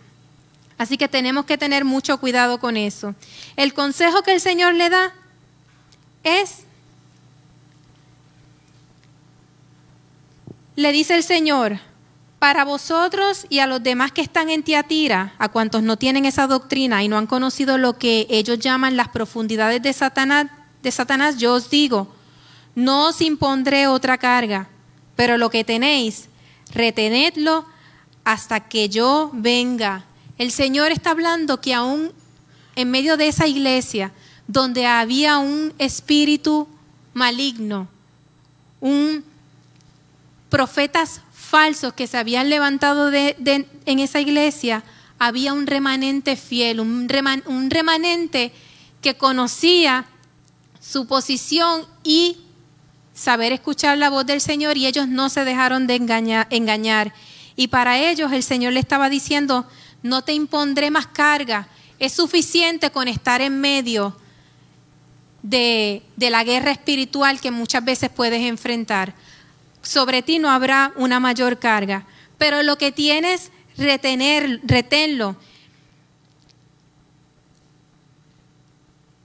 [0.78, 3.16] Así que tenemos que tener mucho cuidado con eso.
[3.56, 5.14] El consejo que el Señor le da
[6.24, 6.60] es,
[10.76, 11.80] le dice el Señor,
[12.40, 16.48] para vosotros y a los demás que están en Tiatira, a cuantos no tienen esa
[16.48, 20.48] doctrina y no han conocido lo que ellos llaman las profundidades de Satanás,
[20.82, 22.08] de Satanás, yo os digo,
[22.76, 24.70] no os impondré otra carga,
[25.18, 26.30] pero lo que tenéis,
[26.72, 27.66] retenedlo
[28.24, 30.06] hasta que yo venga.
[30.38, 32.14] El Señor está hablando que aún
[32.78, 34.14] en medio de esa iglesia,
[34.48, 36.70] donde había un espíritu
[37.14, 37.90] maligno,
[38.80, 39.26] un
[40.50, 44.84] profetas falsos que se habían levantado en esa iglesia,
[45.18, 48.54] había un remanente fiel, un, remanente
[49.02, 50.06] que conocía
[50.80, 52.38] su posición y
[53.14, 57.14] saber escuchar la voz del Señor y ellos no se dejaron de engañar.
[57.56, 59.68] Y para ellos el Señor le estaba diciendo,
[60.04, 64.16] no te impondré más carga, es suficiente con estar en medio
[65.42, 69.16] de la guerra espiritual que muchas veces puedes enfrentar
[69.82, 72.06] sobre ti no habrá una mayor carga.
[72.38, 75.36] Pero lo que tienes, retener, reténlo.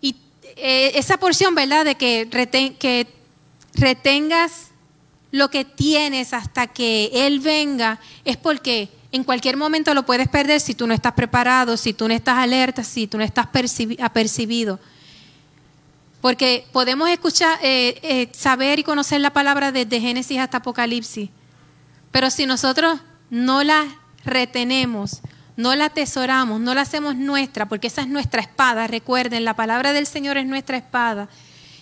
[0.00, 0.16] Y
[0.56, 1.84] eh, esa porción, ¿verdad?
[1.84, 2.28] De que,
[2.78, 3.06] que
[3.74, 4.68] retengas
[5.30, 10.60] lo que tienes hasta que Él venga, es porque en cualquier momento lo puedes perder
[10.60, 13.46] si tú no estás preparado, si tú no estás alerta, si tú no estás
[14.00, 14.78] apercibido.
[16.24, 21.28] Porque podemos escuchar, eh, eh, saber y conocer la palabra desde Génesis hasta Apocalipsis.
[22.12, 22.98] Pero si nosotros
[23.28, 23.84] no la
[24.24, 25.20] retenemos,
[25.58, 29.92] no la atesoramos, no la hacemos nuestra, porque esa es nuestra espada, recuerden, la palabra
[29.92, 31.28] del Señor es nuestra espada.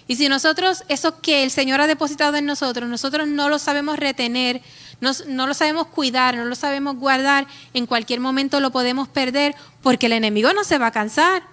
[0.09, 3.97] Y si nosotros, eso que el Señor ha depositado en nosotros, nosotros no lo sabemos
[3.97, 4.61] retener,
[5.01, 9.55] no, no, lo sabemos cuidar, no lo sabemos guardar, en cualquier momento lo podemos perder
[9.85, 11.52] porque el enemigo no se va a cansar.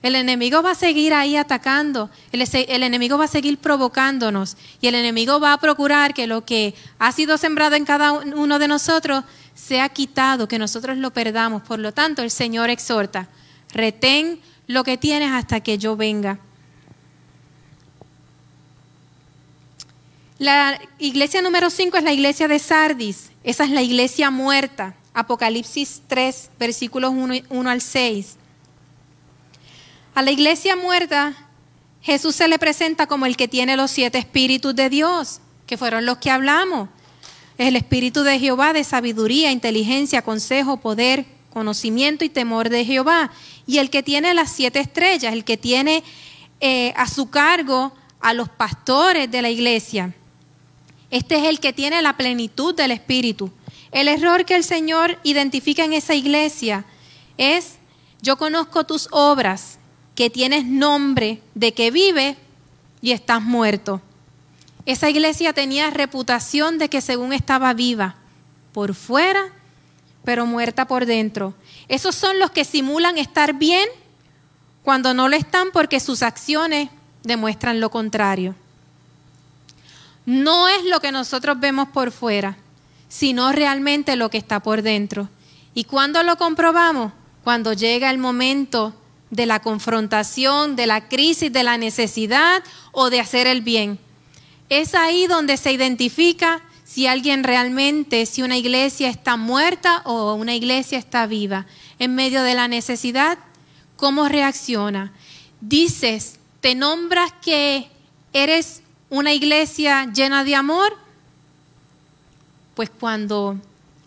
[0.00, 4.94] El enemigo va a seguir ahí atacando, el, enemigo va a seguir provocándonos y el
[4.94, 9.24] enemigo va a procurar que lo que ha sido sembrado en cada uno de nosotros
[9.56, 11.62] sea quitado, que nosotros lo perdamos.
[11.62, 13.28] Por lo tanto, el Señor exhorta,
[13.72, 16.38] retén lo que tienes hasta que yo venga.
[20.38, 26.02] La iglesia número 5 es la iglesia de Sardis, esa es la iglesia muerta, Apocalipsis
[26.06, 28.37] 3, versículos 1, 1 al 6.
[30.18, 31.32] A la iglesia muerta,
[32.02, 36.06] Jesús se le presenta como el que tiene los siete espíritus de Dios, que fueron
[36.06, 36.88] los que hablamos.
[37.56, 43.30] Es el espíritu de Jehová de sabiduría, inteligencia, consejo, poder, conocimiento y temor de Jehová.
[43.64, 46.02] Y el que tiene las siete estrellas, el que tiene
[46.58, 50.16] eh, a su cargo a los pastores de la iglesia.
[51.12, 53.52] Este es el que tiene la plenitud del Espíritu.
[53.92, 56.86] El error que el Señor identifica en esa iglesia
[57.36, 57.74] es,
[58.20, 59.77] yo conozco tus obras,
[60.18, 62.36] que tienes nombre de que vive
[63.00, 64.02] y estás muerto.
[64.84, 68.16] Esa iglesia tenía reputación de que según estaba viva,
[68.72, 69.44] por fuera,
[70.24, 71.54] pero muerta por dentro.
[71.86, 73.88] Esos son los que simulan estar bien
[74.82, 76.88] cuando no lo están porque sus acciones
[77.22, 78.56] demuestran lo contrario
[80.28, 82.58] no es lo que nosotros vemos por fuera,
[83.08, 85.30] sino realmente lo que está por dentro.
[85.72, 87.14] ¿Y cuándo lo comprobamos?
[87.44, 88.92] Cuando llega el momento
[89.30, 92.62] de la confrontación, de la crisis, de la necesidad
[92.92, 93.98] o de hacer el bien.
[94.68, 100.54] Es ahí donde se identifica si alguien realmente, si una iglesia está muerta o una
[100.54, 101.66] iglesia está viva.
[101.98, 103.38] En medio de la necesidad,
[103.96, 105.12] ¿cómo reacciona?
[105.60, 107.90] Dices, te nombras que
[108.32, 110.96] eres una iglesia llena de amor?
[112.74, 113.58] Pues cuando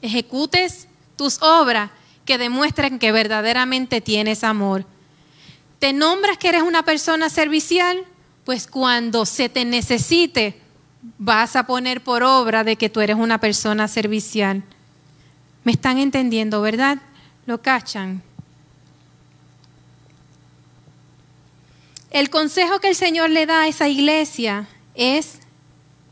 [0.01, 1.91] ejecutes tus obras
[2.25, 4.85] que demuestren que verdaderamente tienes amor.
[5.81, 8.05] ¿Te nombras que eres una persona servicial?
[8.45, 10.61] Pues cuando se te necesite,
[11.17, 14.61] vas a poner por obra de que tú eres una persona servicial.
[15.63, 16.99] ¿Me están entendiendo, verdad?
[17.47, 18.21] ¿Lo cachan?
[22.11, 25.39] El consejo que el Señor le da a esa iglesia es,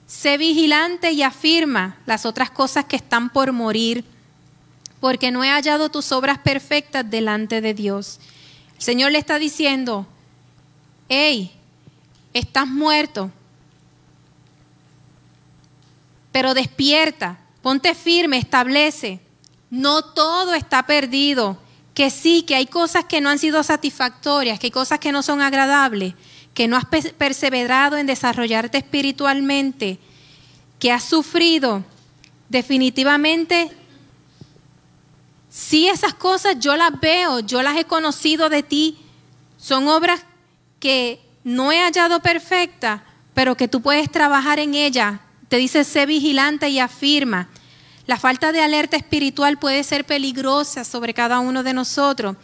[0.07, 4.03] sé vigilante y afirma las otras cosas que están por morir,
[4.99, 8.19] porque no he hallado tus obras perfectas delante de Dios.
[8.79, 10.07] El Señor le está diciendo,
[11.09, 11.51] hey,
[12.33, 13.29] estás muerto,
[16.31, 19.19] pero despierta, ponte firme, establece.
[19.69, 21.61] No todo está perdido,
[21.93, 25.23] que sí, que hay cosas que no han sido satisfactorias, que hay cosas que no
[25.23, 26.13] son agradables,
[26.53, 29.99] que no has perseverado en desarrollarte espiritualmente,
[30.79, 31.83] que has sufrido,
[32.47, 33.75] definitivamente,
[35.49, 38.97] si esas cosas yo las veo, yo las he conocido de ti,
[39.57, 40.21] son obras
[40.79, 43.01] que no he hallado perfectas,
[43.33, 45.19] pero que tú puedes trabajar en ellas.
[45.47, 47.49] Te dice, sé vigilante y afirma.
[48.05, 52.35] La falta de alerta espiritual puede ser peligrosa sobre cada uno de nosotros.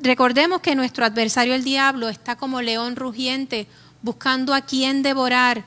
[0.00, 3.66] Recordemos que nuestro adversario el diablo está como león rugiente
[4.02, 5.64] buscando a quien devorar.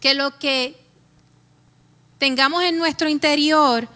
[0.00, 0.80] Que lo que
[2.18, 3.88] tengamos en nuestro interior,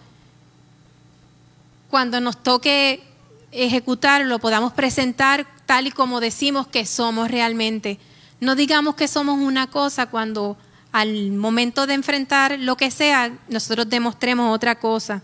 [1.93, 3.03] cuando nos toque
[3.51, 7.99] ejecutarlo, podamos presentar tal y como decimos que somos realmente.
[8.39, 10.57] No digamos que somos una cosa cuando
[10.91, 15.21] al momento de enfrentar lo que sea, nosotros demostremos otra cosa.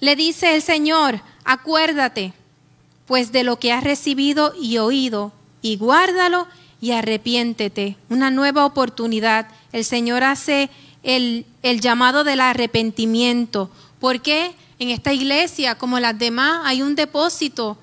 [0.00, 2.34] Le dice el Señor, acuérdate
[3.06, 5.32] pues de lo que has recibido y oído,
[5.62, 6.48] y guárdalo
[6.82, 7.96] y arrepiéntete.
[8.10, 9.48] Una nueva oportunidad.
[9.72, 10.68] El Señor hace
[11.02, 13.70] el, el llamado del arrepentimiento.
[14.00, 17.76] porque En esta iglesia, como las demás, hay un depósito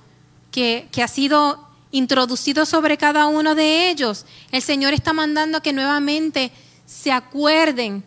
[0.50, 4.26] que, que ha sido introducido sobre cada uno de ellos.
[4.52, 6.52] El Señor está mandando que nuevamente
[6.88, 8.04] se acuerden,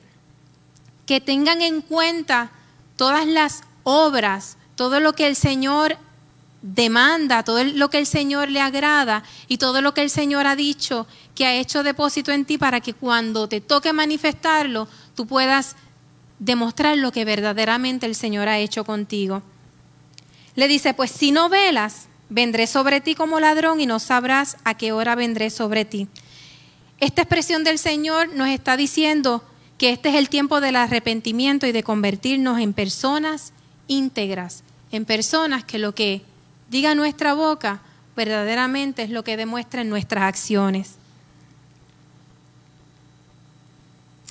[1.07, 2.51] que tengan en cuenta
[2.97, 5.97] todas las obras, todo lo que el Señor
[6.61, 10.57] demanda, todo lo que el Señor le agrada y todo lo que el Señor ha
[10.57, 15.77] dicho que ha hecho depósito en ti para que cuando te toque manifestarlo, tú puedas
[16.41, 19.43] demostrar lo que verdaderamente el Señor ha hecho contigo.
[20.57, 24.75] Le dice, pues si no velas, vendré sobre ti como ladrón y no sabrás a
[24.75, 26.09] qué hora vendré sobre ti.
[26.99, 29.45] Esta expresión del Señor nos está diciendo
[29.79, 33.53] que este es el tiempo del arrepentimiento y de convertirnos en personas
[33.87, 34.63] íntegras,
[34.93, 36.23] en personas que lo que
[36.69, 37.81] diga nuestra boca
[38.17, 40.97] verdaderamente es lo que demuestra en nuestras acciones.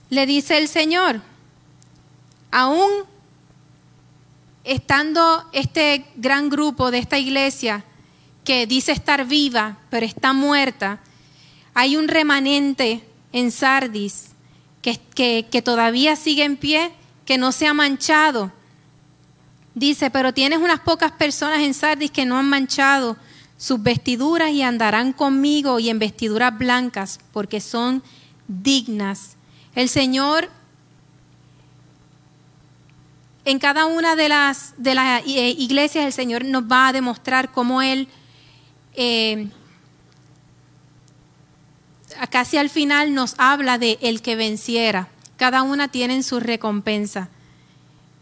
[0.09, 1.21] Le dice el Señor,
[2.51, 2.89] aún
[4.63, 7.83] estando este gran grupo de esta iglesia
[8.43, 10.99] que dice estar viva, pero está muerta,
[11.73, 14.29] hay un remanente en Sardis
[14.81, 14.97] que,
[15.49, 16.91] que, todavía sigue en pie,
[17.25, 18.51] que no se ha manchado
[19.79, 23.15] Dice, pero tienes unas pocas personas en Sardis que no han manchado
[23.57, 28.03] sus vestiduras y andarán conmigo y en vestiduras blancas, porque son
[28.47, 29.37] dignas.
[29.75, 30.49] El Señor
[33.49, 37.51] en cada una de las, de las eh, iglesias el Señor nos va a demostrar
[37.51, 38.07] cómo Él
[38.93, 39.47] eh,
[42.29, 45.07] casi al final nos habla de el que venciera.
[45.37, 47.29] Cada una tiene su recompensa.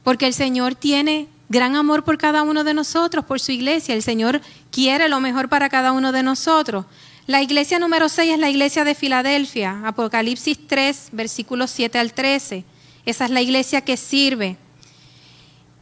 [0.03, 3.95] Porque el Señor tiene gran amor por cada uno de nosotros, por su iglesia.
[3.95, 4.39] El Señor
[4.71, 6.85] quiere lo mejor para cada uno de nosotros.
[7.25, 12.63] La iglesia número 6 es la iglesia de Filadelfia, Apocalipsis 3, versículos 7 al 13.
[13.05, 14.57] Esa es la iglesia que sirve.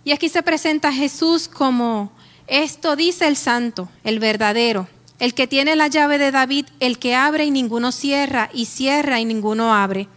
[0.05, 2.11] Y aquí se presenta Jesús como
[2.45, 4.87] esto dice el santo, el verdadero,
[5.17, 9.19] el que tiene la llave de David, el que abre y ninguno cierra, y cierra
[9.19, 10.07] y ninguno abre.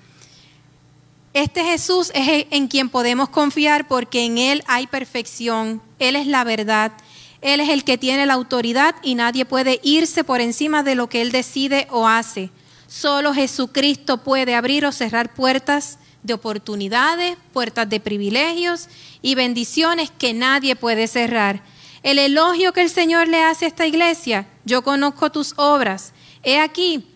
[1.33, 6.45] Este Jesús es en quien podemos confiar porque en Él hay perfección, Él es la
[6.45, 6.93] verdad,
[7.41, 11.09] Él es el que tiene la autoridad y nadie puede irse por encima de lo
[11.09, 12.51] que Él decide o hace.
[12.89, 18.89] Solo Jesucristo puede abrir o cerrar puertas de oportunidades, puertas de privilegios
[19.23, 21.63] y bendiciones que nadie puede cerrar.
[22.03, 26.13] El elogio que el Señor le hace a esta iglesia, yo conozco tus obras.
[26.43, 27.07] He aquí,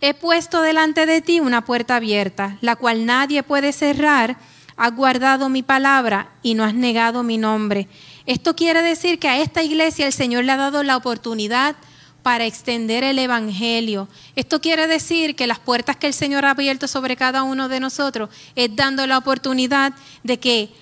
[0.00, 4.38] he puesto delante de ti una puerta abierta, la cual nadie puede cerrar.
[4.76, 7.86] Has guardado mi palabra y no has negado mi nombre.
[8.24, 11.76] Esto quiere decir que a esta iglesia el Señor le ha dado la oportunidad
[12.22, 14.08] para extender el Evangelio.
[14.36, 17.80] Esto quiere decir que las puertas que el Señor ha abierto sobre cada uno de
[17.80, 19.92] nosotros es dando la oportunidad
[20.22, 20.72] de que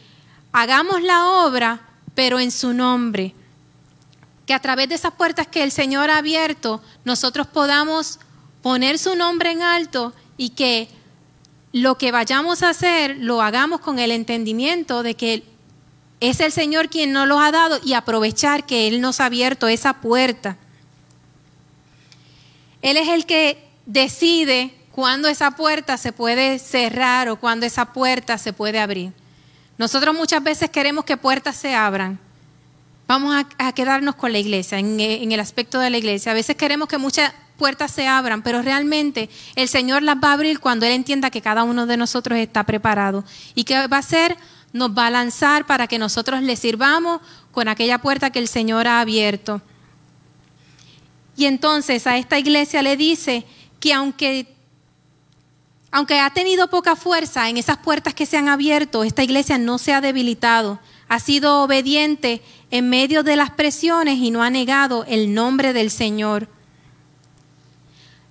[0.52, 1.80] hagamos la obra,
[2.14, 3.34] pero en su nombre,
[4.46, 8.18] que a través de esas puertas que el Señor ha abierto, nosotros podamos
[8.62, 10.88] poner su nombre en alto y que
[11.72, 15.44] lo que vayamos a hacer lo hagamos con el entendimiento de que
[16.20, 19.68] es el Señor quien nos lo ha dado y aprovechar que Él nos ha abierto
[19.68, 20.56] esa puerta.
[22.82, 28.38] Él es el que decide cuándo esa puerta se puede cerrar o cuándo esa puerta
[28.38, 29.12] se puede abrir.
[29.76, 32.18] Nosotros muchas veces queremos que puertas se abran,
[33.06, 36.32] vamos a, quedarnos con la iglesia, en, en, el aspecto de la iglesia.
[36.32, 40.32] A veces queremos que muchas puertas se abran, pero realmente el Señor las va a
[40.34, 43.24] abrir cuando Él entienda que cada uno de nosotros está preparado.
[43.54, 44.36] ¿Y qué va a hacer?
[44.72, 48.86] Nos va a lanzar para que nosotros le sirvamos con aquella puerta que el Señor
[48.86, 49.62] ha abierto.
[51.38, 53.44] Y entonces a esta iglesia le dice
[53.78, 54.48] que aunque
[55.92, 59.78] aunque ha tenido poca fuerza en esas puertas que se han abierto, esta iglesia no
[59.78, 62.42] se ha debilitado, ha sido obediente
[62.72, 66.48] en medio de las presiones y no ha negado el nombre del Señor.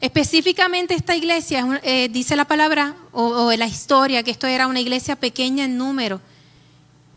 [0.02, 4.82] Específicamente esta iglesia, eh, dice la palabra o, o la historia, que esto era una
[4.82, 6.20] iglesia pequeña en número.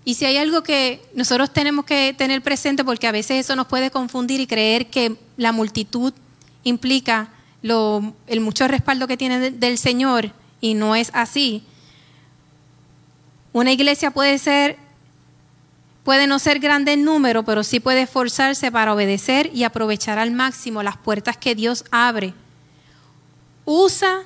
[0.05, 3.67] Y si hay algo que nosotros tenemos que tener presente, porque a veces eso nos
[3.67, 6.13] puede confundir y creer que la multitud
[6.65, 7.31] implica
[7.63, 11.65] el mucho respaldo que tiene del Señor, y no es así.
[13.53, 14.77] Una iglesia puede ser
[16.05, 20.31] Puede no ser grande en número, pero sí puede esforzarse para obedecer y aprovechar al
[20.31, 22.33] máximo las puertas que Dios abre.
[23.67, 24.23] Usa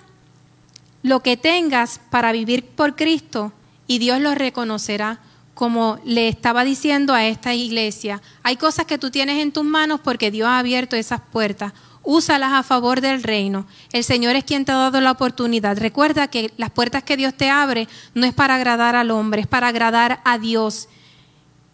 [1.03, 3.53] lo que tengas para vivir por Cristo
[3.89, 5.19] y Dios lo reconocerá.
[5.55, 10.01] Como le estaba diciendo a esta iglesia, hay cosas que tú tienes en tus manos
[10.03, 11.73] porque Dios ha abierto esas puertas.
[12.03, 13.67] Úsalas a favor del reino.
[13.93, 15.79] El Señor es quien te ha dado la oportunidad.
[15.79, 19.47] Recuerda que las puertas que Dios te abre no es para agradar al hombre, es
[19.47, 20.89] para agradar a Dios.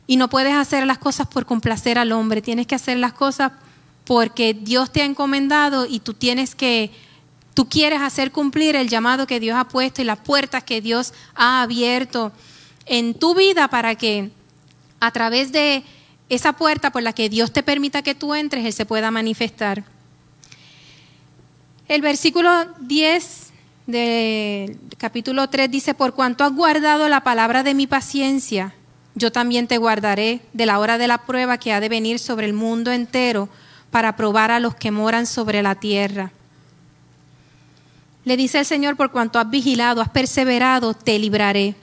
[0.06, 3.52] Y no puedes hacer las cosas por complacer al hombre, tienes que hacer las cosas
[4.04, 6.90] porque Dios te ha encomendado y tú tienes que,
[7.54, 11.12] tú quieres hacer cumplir el llamado que Dios ha puesto y las puertas que Dios
[11.34, 12.32] ha abierto
[12.86, 14.30] en tu vida para que
[15.00, 15.84] a través de
[16.28, 19.84] esa puerta por la que Dios te permita que tú entres, Él se pueda manifestar.
[21.88, 22.50] El versículo
[22.80, 23.50] 10
[23.88, 28.74] del capítulo 3 dice, por cuanto has guardado la palabra de mi paciencia,
[29.16, 32.46] yo también te guardaré de la hora de la prueba que ha de venir sobre
[32.46, 33.48] el mundo entero
[33.90, 36.30] para probar a los que moran sobre la tierra.
[38.24, 41.74] Le dice el Señor, por cuanto has vigilado, has perseverado, te libraré.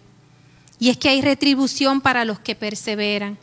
[0.80, 3.38] Y es que hay retribución para los que perseveran.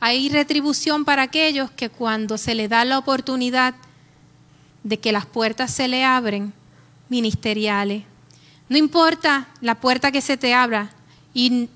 [0.00, 3.74] Hay retribución para aquellos que cuando se les da la oportunidad
[4.84, 6.52] de que las puertas se le abren,
[7.08, 8.04] ministeriales.
[8.68, 10.90] No importa la puerta que se te abra,
[11.34, 11.68] y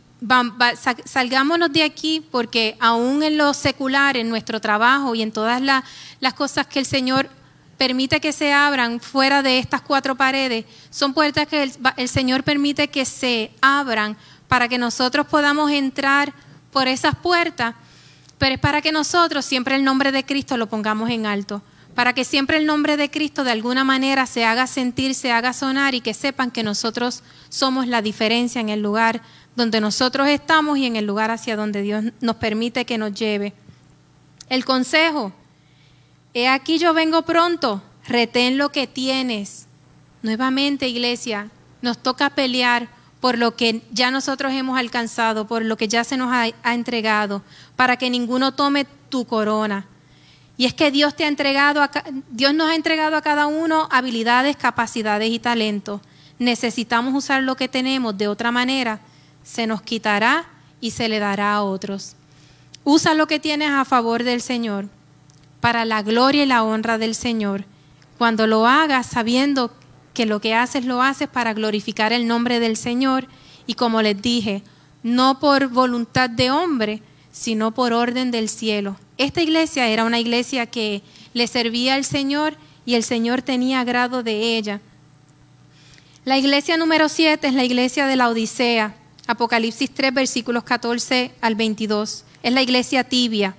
[1.05, 6.35] salgámonos de aquí porque aún en lo secular, en nuestro trabajo y en todas las
[6.35, 7.29] cosas que el Señor
[7.77, 12.89] permite que se abran fuera de estas cuatro paredes, son puertas que el, Señor permite
[12.89, 14.17] que se abran
[14.53, 16.35] para que nosotros podamos entrar
[16.75, 17.75] por esas puertas,
[18.37, 21.63] pero es para que nosotros siempre el nombre de Cristo lo pongamos en alto,
[21.95, 25.55] para que siempre el nombre de Cristo de alguna manera se haga sentir, se haga
[25.55, 29.23] sonar y que sepan que nosotros somos la diferencia en el lugar
[29.57, 33.55] donde nosotros estamos y en el lugar hacia donde Dios nos permite que nos lleve.
[34.51, 35.33] El consejo,
[36.35, 39.65] he aquí yo vengo pronto, retén lo que tienes.
[40.21, 41.49] Nuevamente, iglesia,
[41.81, 46.17] nos toca pelear por lo que ya nosotros hemos alcanzado, por lo que ya se
[46.17, 47.43] nos ha, entregado,
[47.77, 49.87] para que ninguno tome tu corona.
[50.57, 51.91] Y es que Dios te ha entregado, a,
[52.31, 56.01] Dios nos ha entregado a cada uno habilidades, capacidades y talentos.
[56.41, 58.99] Necesitamos usar lo que tenemos de otra manera,
[59.45, 60.47] se nos quitará
[60.81, 62.17] y se le dará a otros.
[62.83, 64.89] Usa lo que tienes a favor del Señor,
[65.61, 67.67] para la gloria y la honra del Señor.
[68.19, 69.73] Cuando lo hagas sabiendo
[70.15, 73.27] que lo que haces lo haces para glorificar el nombre del Señor
[73.67, 74.63] y como les dije,
[75.03, 77.03] no por voluntad de hombre,
[77.33, 78.97] sino por orden del cielo.
[79.19, 81.03] Esta iglesia era una iglesia que
[81.35, 84.81] le servía al Señor y el Señor tenía agrado de ella.
[86.25, 88.95] La iglesia número 7 es la iglesia de la Odisea,
[89.27, 92.25] Apocalipsis 3, versículos 14 al 22.
[92.43, 93.55] Es la iglesia tibia.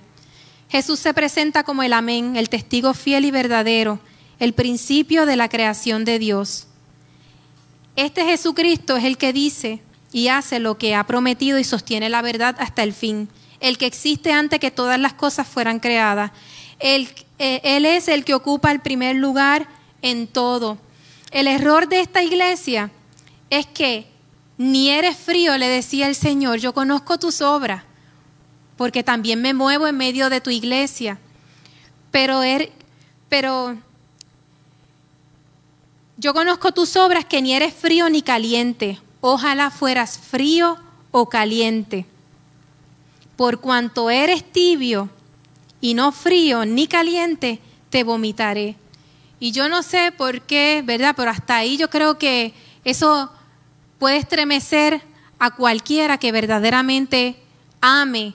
[0.68, 3.98] Jesús se presenta como el amén, el testigo fiel y verdadero,
[4.38, 6.66] el principio de la creación de Dios.
[7.96, 9.80] Este Jesucristo es el que dice
[10.12, 13.28] y hace lo que ha prometido y sostiene la verdad hasta el fin
[13.64, 16.32] el que existe antes que todas las cosas fueran creadas.
[16.78, 17.08] Él,
[17.38, 19.66] eh, él es el que ocupa el primer lugar
[20.02, 20.76] en todo.
[21.30, 22.90] El error de esta iglesia
[23.48, 24.06] es que
[24.58, 27.84] ni eres frío, le decía el Señor, yo conozco tus obras,
[28.76, 31.18] porque también me muevo en medio de tu iglesia.
[32.10, 32.70] Pero, er,
[33.30, 33.78] pero
[36.16, 39.00] yo conozco tus obras que ni eres frío ni caliente.
[39.20, 40.78] Ojalá fueras frío
[41.10, 42.06] o caliente
[43.36, 45.08] por cuanto eres tibio
[45.80, 47.60] y no frío ni caliente,
[47.90, 48.76] te vomitaré.
[49.40, 51.14] Y yo no sé por qué, ¿verdad?
[51.16, 52.54] Pero hasta ahí yo creo que
[52.84, 53.30] eso
[53.98, 55.02] puede estremecer
[55.38, 57.36] a cualquiera que verdaderamente
[57.80, 58.34] ame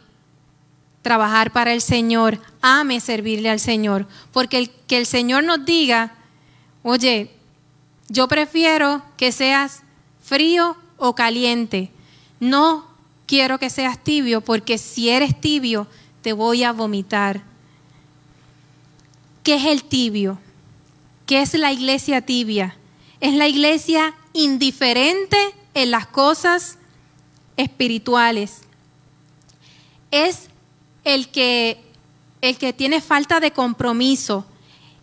[1.01, 4.05] trabajar para el Señor, ame servirle al Señor.
[4.31, 6.13] Porque el, que el Señor nos diga,
[6.83, 7.31] oye,
[8.09, 9.83] yo prefiero que seas
[10.21, 11.91] frío o caliente,
[12.39, 12.87] no
[13.25, 15.87] quiero que seas tibio porque si eres tibio
[16.21, 17.41] te voy a vomitar.
[19.43, 20.39] ¿Qué es el tibio?
[21.25, 22.75] ¿Qué es la iglesia tibia?
[23.21, 25.37] Es la iglesia indiferente
[25.73, 26.77] en las cosas
[27.55, 28.61] espirituales.
[30.11, 30.49] Es
[31.03, 31.81] el que,
[32.41, 34.45] el que tiene falta de compromiso.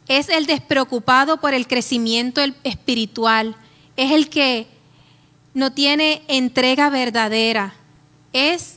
[0.09, 3.57] Es el despreocupado por el crecimiento espiritual.
[3.97, 4.66] Es el que
[5.55, 7.74] no tiene entrega verdadera
[8.37, 8.77] es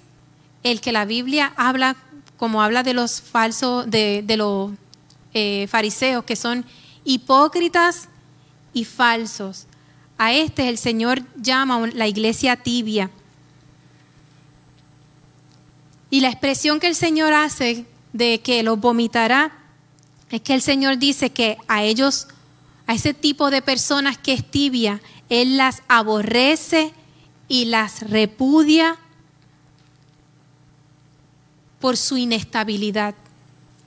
[0.64, 1.98] el que la Biblia habla,
[2.38, 4.72] como habla de los falsos, de, los
[5.34, 6.66] eh, fariseos, que son
[7.04, 8.08] hipócritas
[8.74, 9.66] y falsos.
[10.18, 13.10] A este el Señor llama la iglesia tibia.
[16.10, 19.52] Y la expresión que el Señor hace de que los vomitará
[20.32, 22.28] es que el Señor dice que a ellos,
[22.88, 26.94] a ese tipo de personas que es tibia, Él las aborrece
[27.48, 28.98] y las repudia
[31.80, 33.16] por su inestabilidad.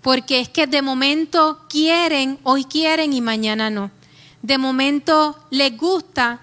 [0.02, 3.90] Porque es que de momento quieren, hoy quieren y mañana no.
[4.42, 6.40] De momento les gusta,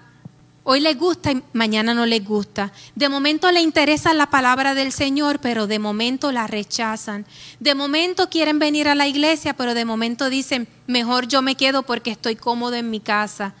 [0.70, 2.70] hoy les gusta y mañana no les gusta.
[2.94, 7.26] De momento les interesa la palabra del Señor, pero de momento la rechazan.
[7.58, 11.82] De momento quieren venir a la iglesia, pero de momento dicen, mejor yo me quedo
[11.82, 13.52] porque estoy cómodo en mi casa.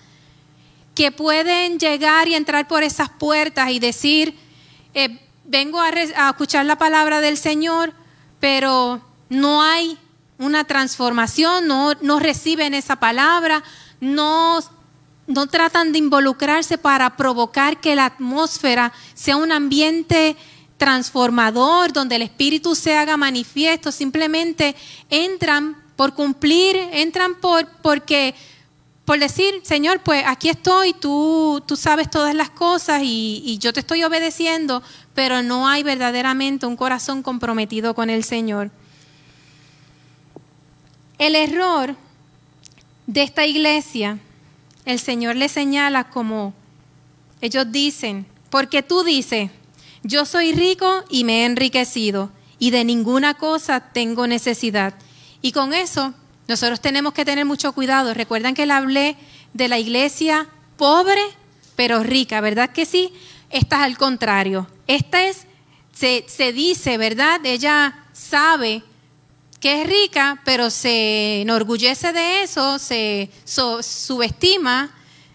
[0.94, 4.36] Que pueden llegar y entrar por esas puertas y decir,
[4.94, 7.92] eh, vengo a, escuchar la palabra del Señor,
[8.38, 9.98] pero no hay
[10.38, 13.64] una transformación, no, no reciben esa palabra,
[14.00, 14.60] no,
[15.26, 20.36] no tratan de involucrarse para provocar que la atmósfera sea un ambiente
[20.76, 24.74] transformador, donde el Espíritu se haga manifiesto, simplemente
[25.10, 28.34] entran por cumplir, entran por, porque,
[29.04, 33.74] por decir, Señor, pues aquí estoy, tú, tú sabes todas las cosas y, y yo
[33.74, 34.82] te estoy obedeciendo,
[35.14, 38.70] pero no hay verdaderamente un corazón comprometido con el Señor.
[41.18, 41.94] El error
[43.06, 44.18] de esta iglesia,
[44.90, 46.54] el Señor le señala como
[47.40, 49.50] ellos dicen, porque tú dices,
[50.02, 54.94] yo soy rico y me he enriquecido y de ninguna cosa tengo necesidad.
[55.42, 56.12] Y con eso
[56.48, 58.12] nosotros tenemos que tener mucho cuidado.
[58.12, 59.16] Recuerdan que le hablé
[59.54, 61.22] de la iglesia pobre
[61.80, 63.10] pero rica, ¿verdad que sí?
[63.48, 64.66] Esta es al contrario.
[64.86, 65.46] Esta es,
[65.92, 67.40] se, se dice, ¿verdad?
[67.42, 68.82] Ella sabe
[69.60, 74.90] que es rica, pero se enorgullece de eso, se subestima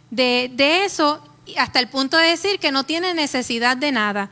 [0.10, 1.22] de, de eso
[1.57, 4.31] hasta el punto de decir que no tiene necesidad de nada.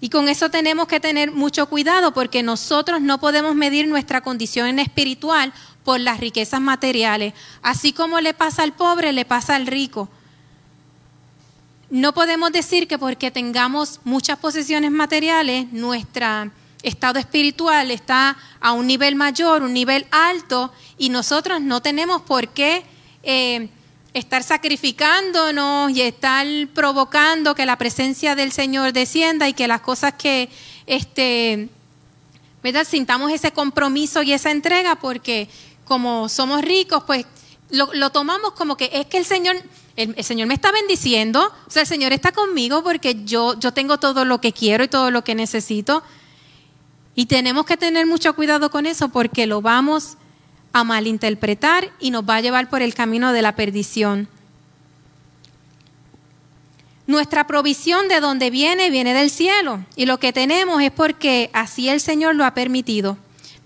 [0.00, 4.78] Y con eso tenemos que tener mucho cuidado porque nosotros no podemos medir nuestra condición
[4.78, 5.52] espiritual
[5.84, 7.34] por las riquezas materiales.
[7.62, 10.08] Así como le pasa al pobre, le pasa al rico.
[11.88, 16.50] No podemos decir que porque tengamos muchas posesiones materiales, nuestro
[16.82, 22.48] estado espiritual está a un nivel mayor, un nivel alto, y nosotros no tenemos por
[22.48, 22.84] qué
[23.22, 23.68] eh,
[24.14, 30.14] estar sacrificándonos y estar provocando que la presencia del Señor descienda y que las cosas
[30.14, 30.48] que
[30.86, 31.68] este,
[32.62, 32.86] ¿verdad?
[32.88, 35.48] sintamos ese compromiso y esa entrega porque
[35.84, 37.26] como somos ricos, pues
[37.70, 39.56] lo, tomamos como que es que el Señor,
[39.96, 43.98] el, Señor me está bendiciendo, o sea, el Señor está conmigo porque yo, yo tengo
[43.98, 46.02] todo lo que quiero y todo lo que necesito.
[47.16, 50.18] Y tenemos que tener mucho cuidado con eso porque lo vamos
[50.74, 54.28] a malinterpretar y nos va a llevar por el camino de la perdición.
[57.06, 59.82] Nuestra provisión de donde viene, viene del cielo.
[59.96, 63.16] Y lo que tenemos es porque así el Señor lo ha permitido.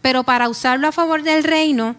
[0.01, 1.97] Pero para usarlo a favor del reino,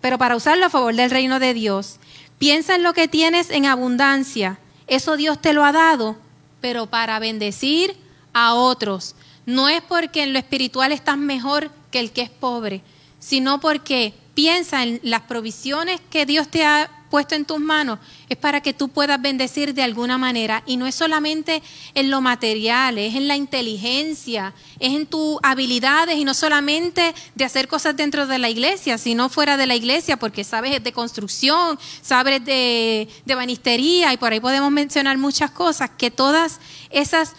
[0.00, 1.98] pero para usarlo a favor del reino de Dios,
[2.38, 4.58] piensa en lo que tienes en abundancia.
[4.86, 6.16] Eso Dios te lo ha dado,
[6.62, 7.94] pero para bendecir
[8.32, 9.14] a otros.
[9.46, 12.82] No es porque en lo espiritual estás mejor que el que es pobre,
[13.18, 17.98] sino porque piensa en las provisiones que Dios te ha puesto en tus manos,
[18.30, 20.62] es para que tú puedas bendecir de alguna manera.
[20.64, 21.62] Y no es solamente
[21.92, 27.44] en lo material, es en la inteligencia, es en tus habilidades y no solamente de
[27.44, 31.78] hacer cosas dentro de la iglesia, sino fuera de la iglesia, porque sabes de construcción,
[32.00, 37.34] sabes de, de banistería y por ahí podemos mencionar muchas cosas, que todas esas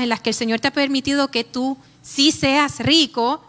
[0.00, 3.42] en las que el Señor te ha permitido que tú sí seas rico,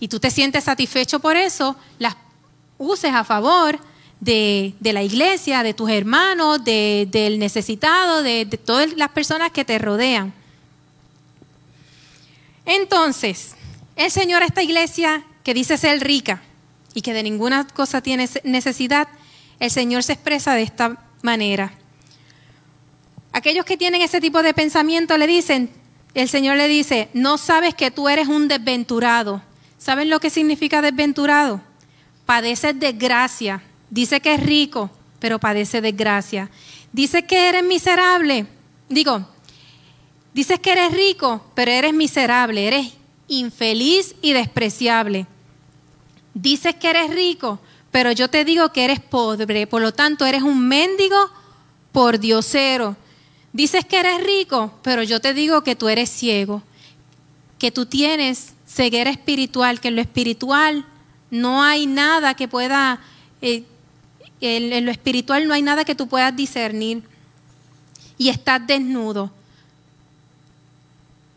[0.00, 2.16] y tú te sientes satisfecho por eso, las
[2.78, 3.78] uses a favor
[4.18, 9.78] de, la iglesia, de tus hermanos, del necesitado, de, de todas las personas que te
[9.78, 10.32] rodean.
[12.64, 13.54] Entonces,
[13.96, 16.42] el Señor a esta iglesia que dice ser rica
[16.94, 19.08] y que de ninguna cosa tiene necesidad,
[19.58, 21.72] el Señor se expresa de esta manera.
[23.32, 25.70] Aquellos que tienen ese tipo de pensamiento le dicen,
[26.14, 29.42] el Señor le dice, no sabes que tú eres un desventurado,
[29.80, 31.62] ¿Saben lo que significa desventurado?
[32.26, 33.62] Padece desgracia.
[33.88, 36.50] Dice que es rico, pero padece desgracia.
[36.92, 38.46] Dice que eres miserable.
[38.90, 39.26] Digo,
[40.34, 42.92] dices que eres rico, pero eres miserable, eres
[43.26, 45.26] infeliz y despreciable.
[46.34, 47.58] Dices que eres rico,
[47.90, 51.16] pero yo te digo que eres pobre, por lo tanto eres un mendigo
[51.90, 52.96] por diosero.
[53.52, 56.62] Dices que eres rico, pero yo te digo que tú eres ciego,
[57.58, 60.86] que tú tienes ceguera espiritual, que en lo espiritual
[61.30, 63.00] no hay nada que pueda,
[63.42, 63.64] eh,
[64.40, 67.02] en, lo espiritual no hay nada que tú puedas discernir
[68.18, 69.32] y estás desnudo.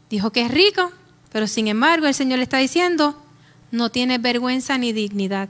[0.10, 0.91] Dijo que es rico,
[1.31, 3.19] pero sin embargo el Señor le está diciendo,
[3.72, 5.49] no tienes vergüenza ni dignidad.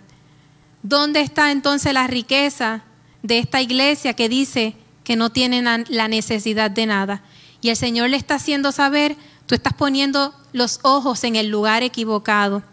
[0.81, 2.84] ¿Dónde está entonces la riqueza
[3.22, 7.23] de esta iglesia que dice que no tienen la necesidad de nada?
[7.61, 9.15] Y el Señor le está haciendo saber,
[9.45, 12.63] tú estás poniendo los ojos en el lugar equivocado.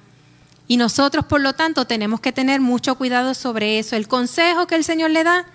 [0.66, 3.97] Y nosotros, por lo tanto, tenemos que tener mucho cuidado sobre eso.
[3.97, 5.47] El consejo que el Señor le da,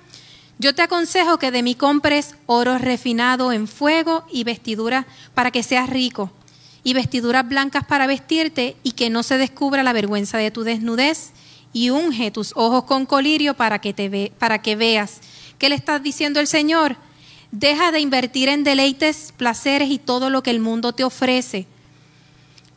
[0.58, 5.64] yo te aconsejo que de mí compres oro refinado en fuego y vestiduras para que
[5.64, 6.32] seas rico,
[6.84, 11.32] y vestiduras blancas para vestirte y que no se descubra la vergüenza de tu desnudez,
[11.74, 15.20] y unge tus ojos con colirio para que, te ve, para que veas.
[15.58, 16.98] ¿Qué le está diciendo el Señor?
[17.52, 21.68] Deja de invertir en deleites, placeres y todo lo que el mundo te ofrece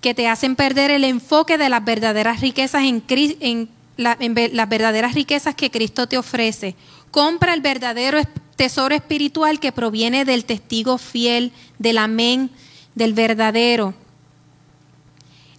[0.01, 5.71] que te hacen perder el enfoque de las verdaderas riquezas en, las verdaderas riquezas que
[5.71, 6.77] Cristo te ofrece.
[7.11, 8.21] Compra el verdadero
[8.57, 12.51] tesoro espiritual que proviene del testigo fiel, del amén,
[12.95, 13.95] del verdadero.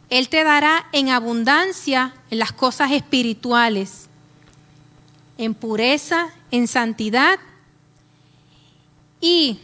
[0.09, 4.07] Él te dará en abundancia en las cosas espirituales,
[5.37, 7.39] en pureza, en santidad
[9.21, 9.59] y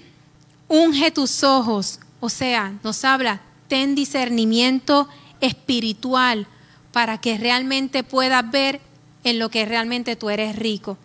[0.67, 1.99] unge tus ojos.
[2.19, 5.07] O sea, nos habla, ten discernimiento
[5.41, 6.47] espiritual
[6.91, 8.81] para que realmente puedas ver
[9.23, 10.97] en lo que realmente tú eres rico.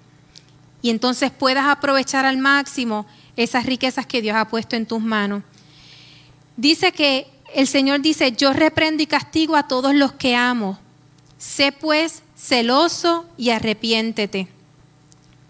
[0.82, 5.42] Y entonces puedas aprovechar al máximo esas riquezas que Dios ha puesto en tus manos.
[6.56, 10.78] Dice que el Señor dice, yo reprendo y castigo a todos los que amo.
[11.38, 14.48] Sé pues celoso y arrepiéntete.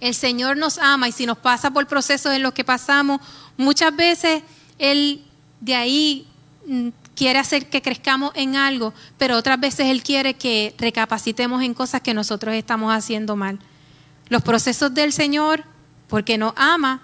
[0.01, 3.21] El Señor nos ama y si nos pasa por procesos en los que pasamos,
[3.57, 4.43] muchas veces
[4.79, 5.23] Él
[5.61, 6.27] de ahí
[6.67, 11.75] mm, quiere hacer que crezcamos en algo, pero otras veces Él quiere que recapacitemos en
[11.75, 13.59] cosas que nosotros estamos haciendo mal.
[14.31, 15.65] Los procesos del Señor,
[16.09, 17.03] porque nos ama,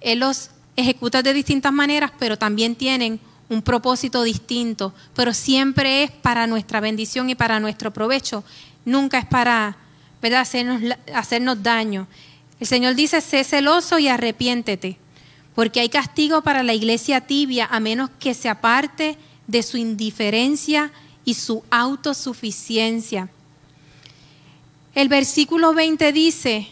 [0.00, 6.10] Él los ejecuta de distintas maneras, pero también tienen un propósito distinto, pero siempre es
[6.10, 8.42] para nuestra bendición y para nuestro provecho,
[8.84, 9.76] nunca es para
[10.32, 12.06] Hacernos, hacernos daño.
[12.60, 14.96] El Señor dice, sé celoso y arrepiéntete,
[15.54, 20.92] porque hay castigo para la iglesia tibia a menos que se aparte de su indiferencia
[21.24, 23.28] y su autosuficiencia.
[24.94, 26.68] El versículo 20 dice,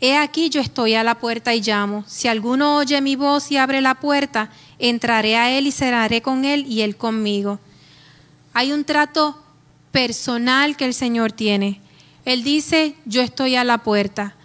[0.00, 2.04] He aquí yo estoy a la puerta y llamo.
[2.06, 6.46] Si alguno oye mi voz y abre la puerta, entraré a él y cenaré con
[6.46, 7.58] él y él conmigo.
[8.54, 9.42] Hay un trato
[9.92, 11.80] personal que el Señor tiene.
[12.30, 14.36] Él dice, yo estoy a la puerta.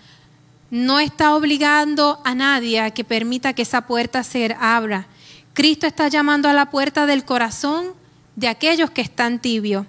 [0.71, 5.05] No está obligando a nadie a que permita que esa puerta se abra.
[5.53, 7.93] Cristo está llamando a la puerta del corazón
[8.35, 9.85] de aquellos que están tibios,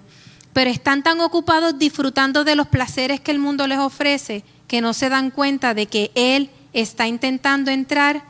[0.53, 4.93] pero están tan ocupados disfrutando de los placeres que el mundo les ofrece que no
[4.93, 8.21] se dan cuenta de que Él está intentando entrar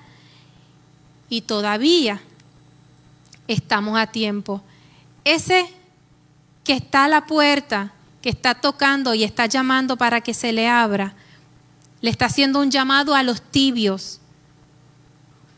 [1.28, 2.22] y todavía
[3.50, 4.64] estamos a tiempo.
[5.26, 5.66] Ese
[6.64, 7.92] que está a la puerta,
[8.30, 11.16] está tocando y está llamando para que se le abra,
[12.02, 14.20] le está haciendo un llamado a los tibios,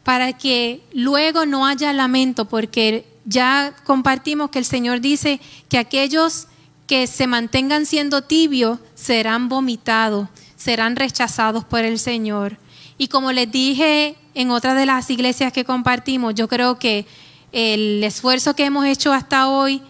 [0.03, 6.47] para que luego no haya lamento, porque ya compartimos que el Señor dice que aquellos
[6.87, 10.27] que se mantengan siendo tibios serán vomitados
[10.59, 12.57] serán rechazados por el Señor.
[12.97, 17.07] Y como les dije en otra de las iglesias que compartimos, yo creo que
[17.53, 19.81] el esfuerzo que hemos hecho hasta hoy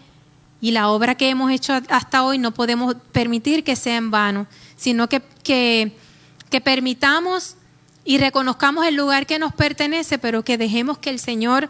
[0.62, 4.48] y la obra que hemos hecho hasta hoy no podemos permitir que sea en vano,
[4.76, 5.92] sino que, que,
[6.62, 7.56] permitamos
[8.04, 11.70] y reconozcamos el lugar que nos pertenece, pero que dejemos que el Señor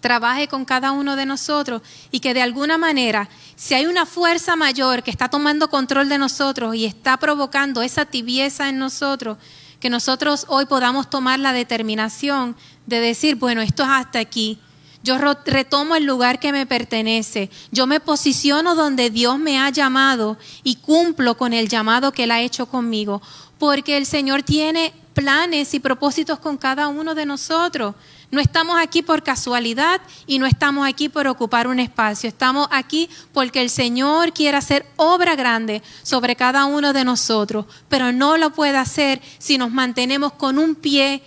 [0.00, 4.54] trabaje con cada uno de nosotros y que de alguna manera, si hay una fuerza
[4.54, 9.38] mayor que está tomando control de nosotros y está provocando esa tibieza en nosotros,
[9.80, 12.56] que nosotros hoy podamos tomar la determinación
[12.86, 14.58] de decir, bueno, esto es hasta aquí.
[15.04, 17.50] Yo retomo el lugar que me pertenece.
[17.70, 22.30] Yo me posiciono donde Dios me ha llamado y cumplo con el llamado que Él
[22.30, 23.20] ha hecho conmigo.
[23.58, 27.94] Porque el Señor tiene planes y propósitos con cada uno de nosotros.
[28.30, 32.26] No estamos aquí por casualidad y no estamos aquí por ocupar un espacio.
[32.26, 38.10] Estamos aquí porque el Señor quiere hacer obra grande sobre cada uno de nosotros, pero
[38.10, 41.22] no lo puede hacer si nos mantenemos con un pie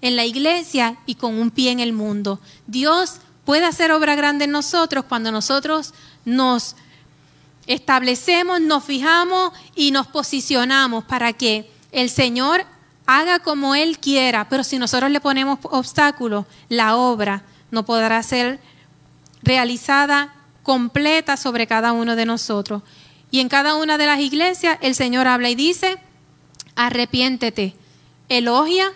[0.00, 2.40] en la iglesia y con un pie en el mundo.
[2.66, 5.94] Dios puede hacer obra grande en nosotros cuando nosotros
[6.24, 6.76] nos
[7.66, 12.64] establecemos, nos fijamos y nos posicionamos para que el Señor
[13.06, 18.60] haga como Él quiera, pero si nosotros le ponemos obstáculos, la obra no podrá ser
[19.42, 22.82] realizada completa sobre cada uno de nosotros.
[23.30, 25.98] Y en cada una de las iglesias el Señor habla y dice,
[26.74, 27.74] arrepiéntete,
[28.28, 28.92] elogia.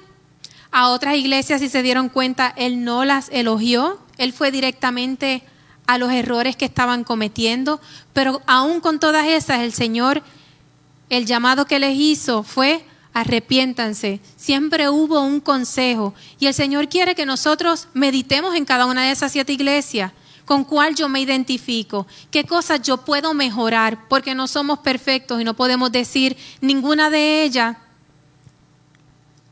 [0.73, 5.43] A otras iglesias, si se dieron cuenta, Él no las elogió, Él fue directamente
[5.87, 7.81] a los errores que estaban cometiendo,
[8.13, 10.23] pero aún con todas esas, el Señor,
[11.09, 14.21] el llamado que les hizo fue arrepiéntanse.
[14.37, 19.11] Siempre hubo un consejo y el Señor quiere que nosotros meditemos en cada una de
[19.11, 20.13] esas siete iglesias.
[20.45, 22.07] ¿Con cuál yo me identifico?
[22.31, 24.09] ¿Qué cosas yo puedo mejorar?
[24.09, 27.77] Porque no somos perfectos y no podemos decir ninguna de ellas.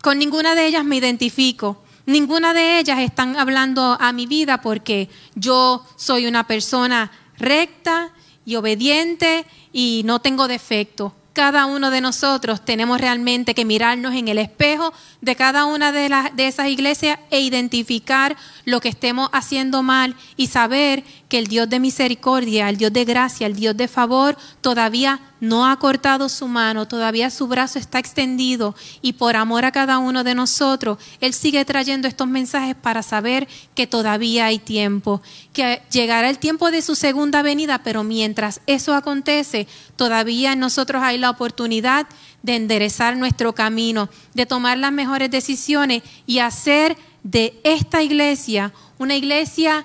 [0.03, 1.83] Con ninguna de ellas me identifico.
[2.07, 8.13] Ninguna de ellas están hablando a mi vida porque yo soy una persona recta
[8.45, 14.27] y obediente y no tengo defecto cada uno de nosotros tenemos realmente que mirarnos en
[14.27, 19.31] el espejo de cada una de, las, de esas iglesias e identificar lo que estemos
[19.33, 23.77] haciendo mal y saber que el Dios de misericordia, el Dios de gracia, el Dios
[23.77, 29.37] de favor, todavía no ha cortado su mano, todavía su brazo está extendido y por
[29.37, 34.47] amor a cada uno de nosotros, Él sigue trayendo estos mensajes para saber que todavía
[34.47, 35.23] hay tiempo,
[35.53, 41.03] que llegará el tiempo de su segunda venida, pero mientras eso acontece, todavía en nosotros
[41.03, 42.07] hay la oportunidad
[42.43, 49.15] de enderezar nuestro camino, de tomar las mejores decisiones y hacer de esta iglesia una
[49.15, 49.85] iglesia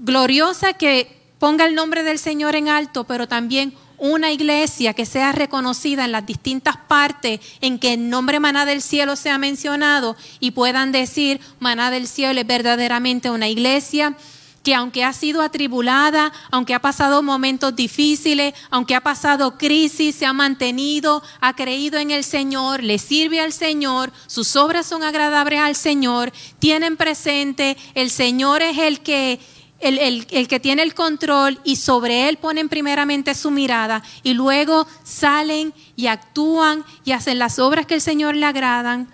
[0.00, 5.32] gloriosa que ponga el nombre del Señor en alto, pero también una iglesia que sea
[5.32, 10.52] reconocida en las distintas partes en que el nombre maná del cielo sea mencionado y
[10.52, 14.16] puedan decir maná del cielo es verdaderamente una iglesia
[14.62, 20.26] que aunque ha sido atribulada, aunque ha pasado momentos difíciles, aunque ha pasado crisis, se
[20.26, 25.60] ha mantenido, ha creído en el Señor, le sirve al Señor, sus obras son agradables
[25.60, 29.40] al Señor, tienen presente, el Señor es el que
[29.80, 34.86] el, el, que tiene el control y sobre él ponen primeramente su mirada y luego
[35.04, 39.08] salen y actúan y hacen las obras que el Señor le agradan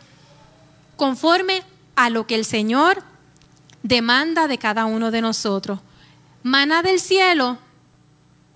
[0.96, 1.62] conforme
[1.96, 3.02] a lo que el Señor
[3.82, 5.80] demanda de cada uno de nosotros.
[6.42, 7.58] Maná del cielo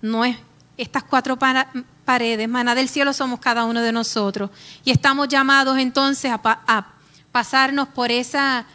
[0.01, 0.37] no es
[0.77, 4.49] estas cuatro paredes, maná del cielo somos cada uno de nosotros
[4.83, 6.87] y estamos llamados entonces a
[7.31, 8.65] pasarnos por esa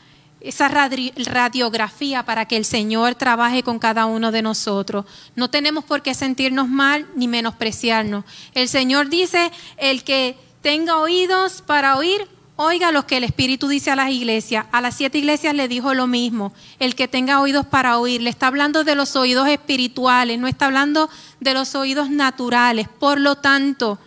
[0.45, 5.07] esa radiografía para que el Señor trabaje con cada uno de nosotros.
[5.35, 8.27] No tenemos por qué sentirnos mal ni menospreciarnos.
[8.53, 13.91] El Señor dice, el que tenga oídos para oír, oiga lo que el Espíritu dice
[13.91, 14.67] a las iglesias.
[14.71, 16.53] A las siete iglesias le dijo lo mismo.
[16.79, 20.67] El que tenga oídos para oír, le está hablando de los oídos espirituales, no está
[20.67, 21.09] hablando
[21.41, 22.87] de los oídos naturales.
[22.89, 23.99] Por lo tanto,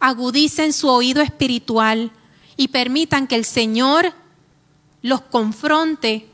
[0.00, 2.10] agudicen su oído espiritual
[2.58, 4.12] y permitan que el Señor
[5.02, 6.26] los confronte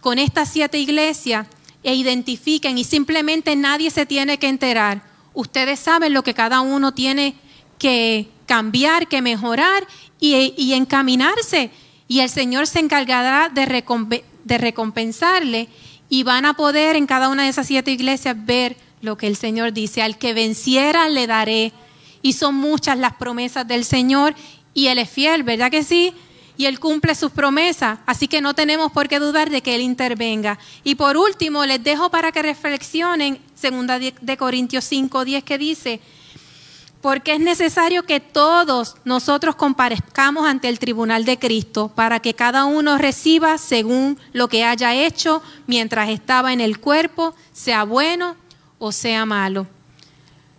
[0.00, 1.46] con estas siete iglesias
[1.82, 5.02] e identifiquen y simplemente nadie se tiene que enterar.
[5.34, 7.34] Ustedes saben lo que cada uno tiene
[7.78, 9.86] que cambiar, que mejorar
[10.20, 11.70] y, encaminarse.
[12.08, 13.84] Y el Señor se encargará de,
[14.44, 15.68] de recompensarle
[16.08, 19.36] y van a poder en cada una de esas siete iglesias ver lo que el
[19.36, 20.02] Señor dice.
[20.02, 21.72] Al que venciera le daré.
[22.20, 24.34] Y son muchas las promesas del Señor
[24.74, 26.14] y Él es fiel, ¿verdad que sí?
[26.62, 29.80] Y Él cumple sus promesas, así que no tenemos por qué dudar de que Él
[29.80, 30.60] intervenga.
[30.84, 36.00] Y por último, les dejo para que reflexionen, segunda de Corintios 5, 10, que dice,
[37.00, 42.64] porque es necesario que todos nosotros comparezcamos ante el tribunal de Cristo para que cada
[42.64, 48.36] uno reciba según lo que haya hecho mientras estaba en el cuerpo, sea bueno
[48.78, 49.66] o sea malo.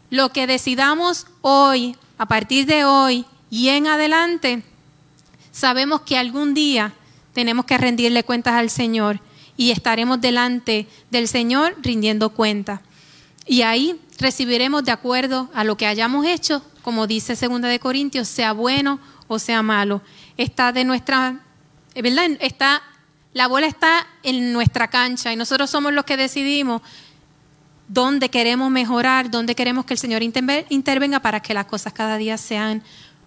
[0.09, 4.63] Lo que decidamos hoy, a partir de hoy y en adelante,
[5.53, 6.91] sabemos que algún día
[7.31, 9.21] tenemos que rendirle cuentas al Señor
[9.55, 12.81] y estaremos delante del Señor rindiendo cuentas.
[13.45, 18.27] Y ahí recibiremos de acuerdo a lo que hayamos hecho, como dice segunda de Corintios,
[18.27, 20.01] sea bueno o sea malo.
[20.35, 21.39] Está de nuestra,
[21.95, 22.31] ¿verdad?
[22.41, 22.81] Está
[23.33, 26.81] la bola está en nuestra cancha y nosotros somos los que decidimos
[27.87, 32.37] dónde queremos mejorar, dónde queremos que el Señor intervenga para que las cosas cada día
[32.37, 32.83] sean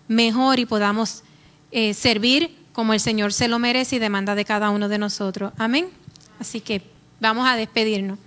[0.06, 1.24] mejor y podamos
[1.70, 5.52] eh, servir como el Señor se lo merece y demanda de cada uno de nosotros.
[5.56, 5.88] Amén.
[6.38, 6.82] Así que
[7.20, 8.18] vamos a despedirnos.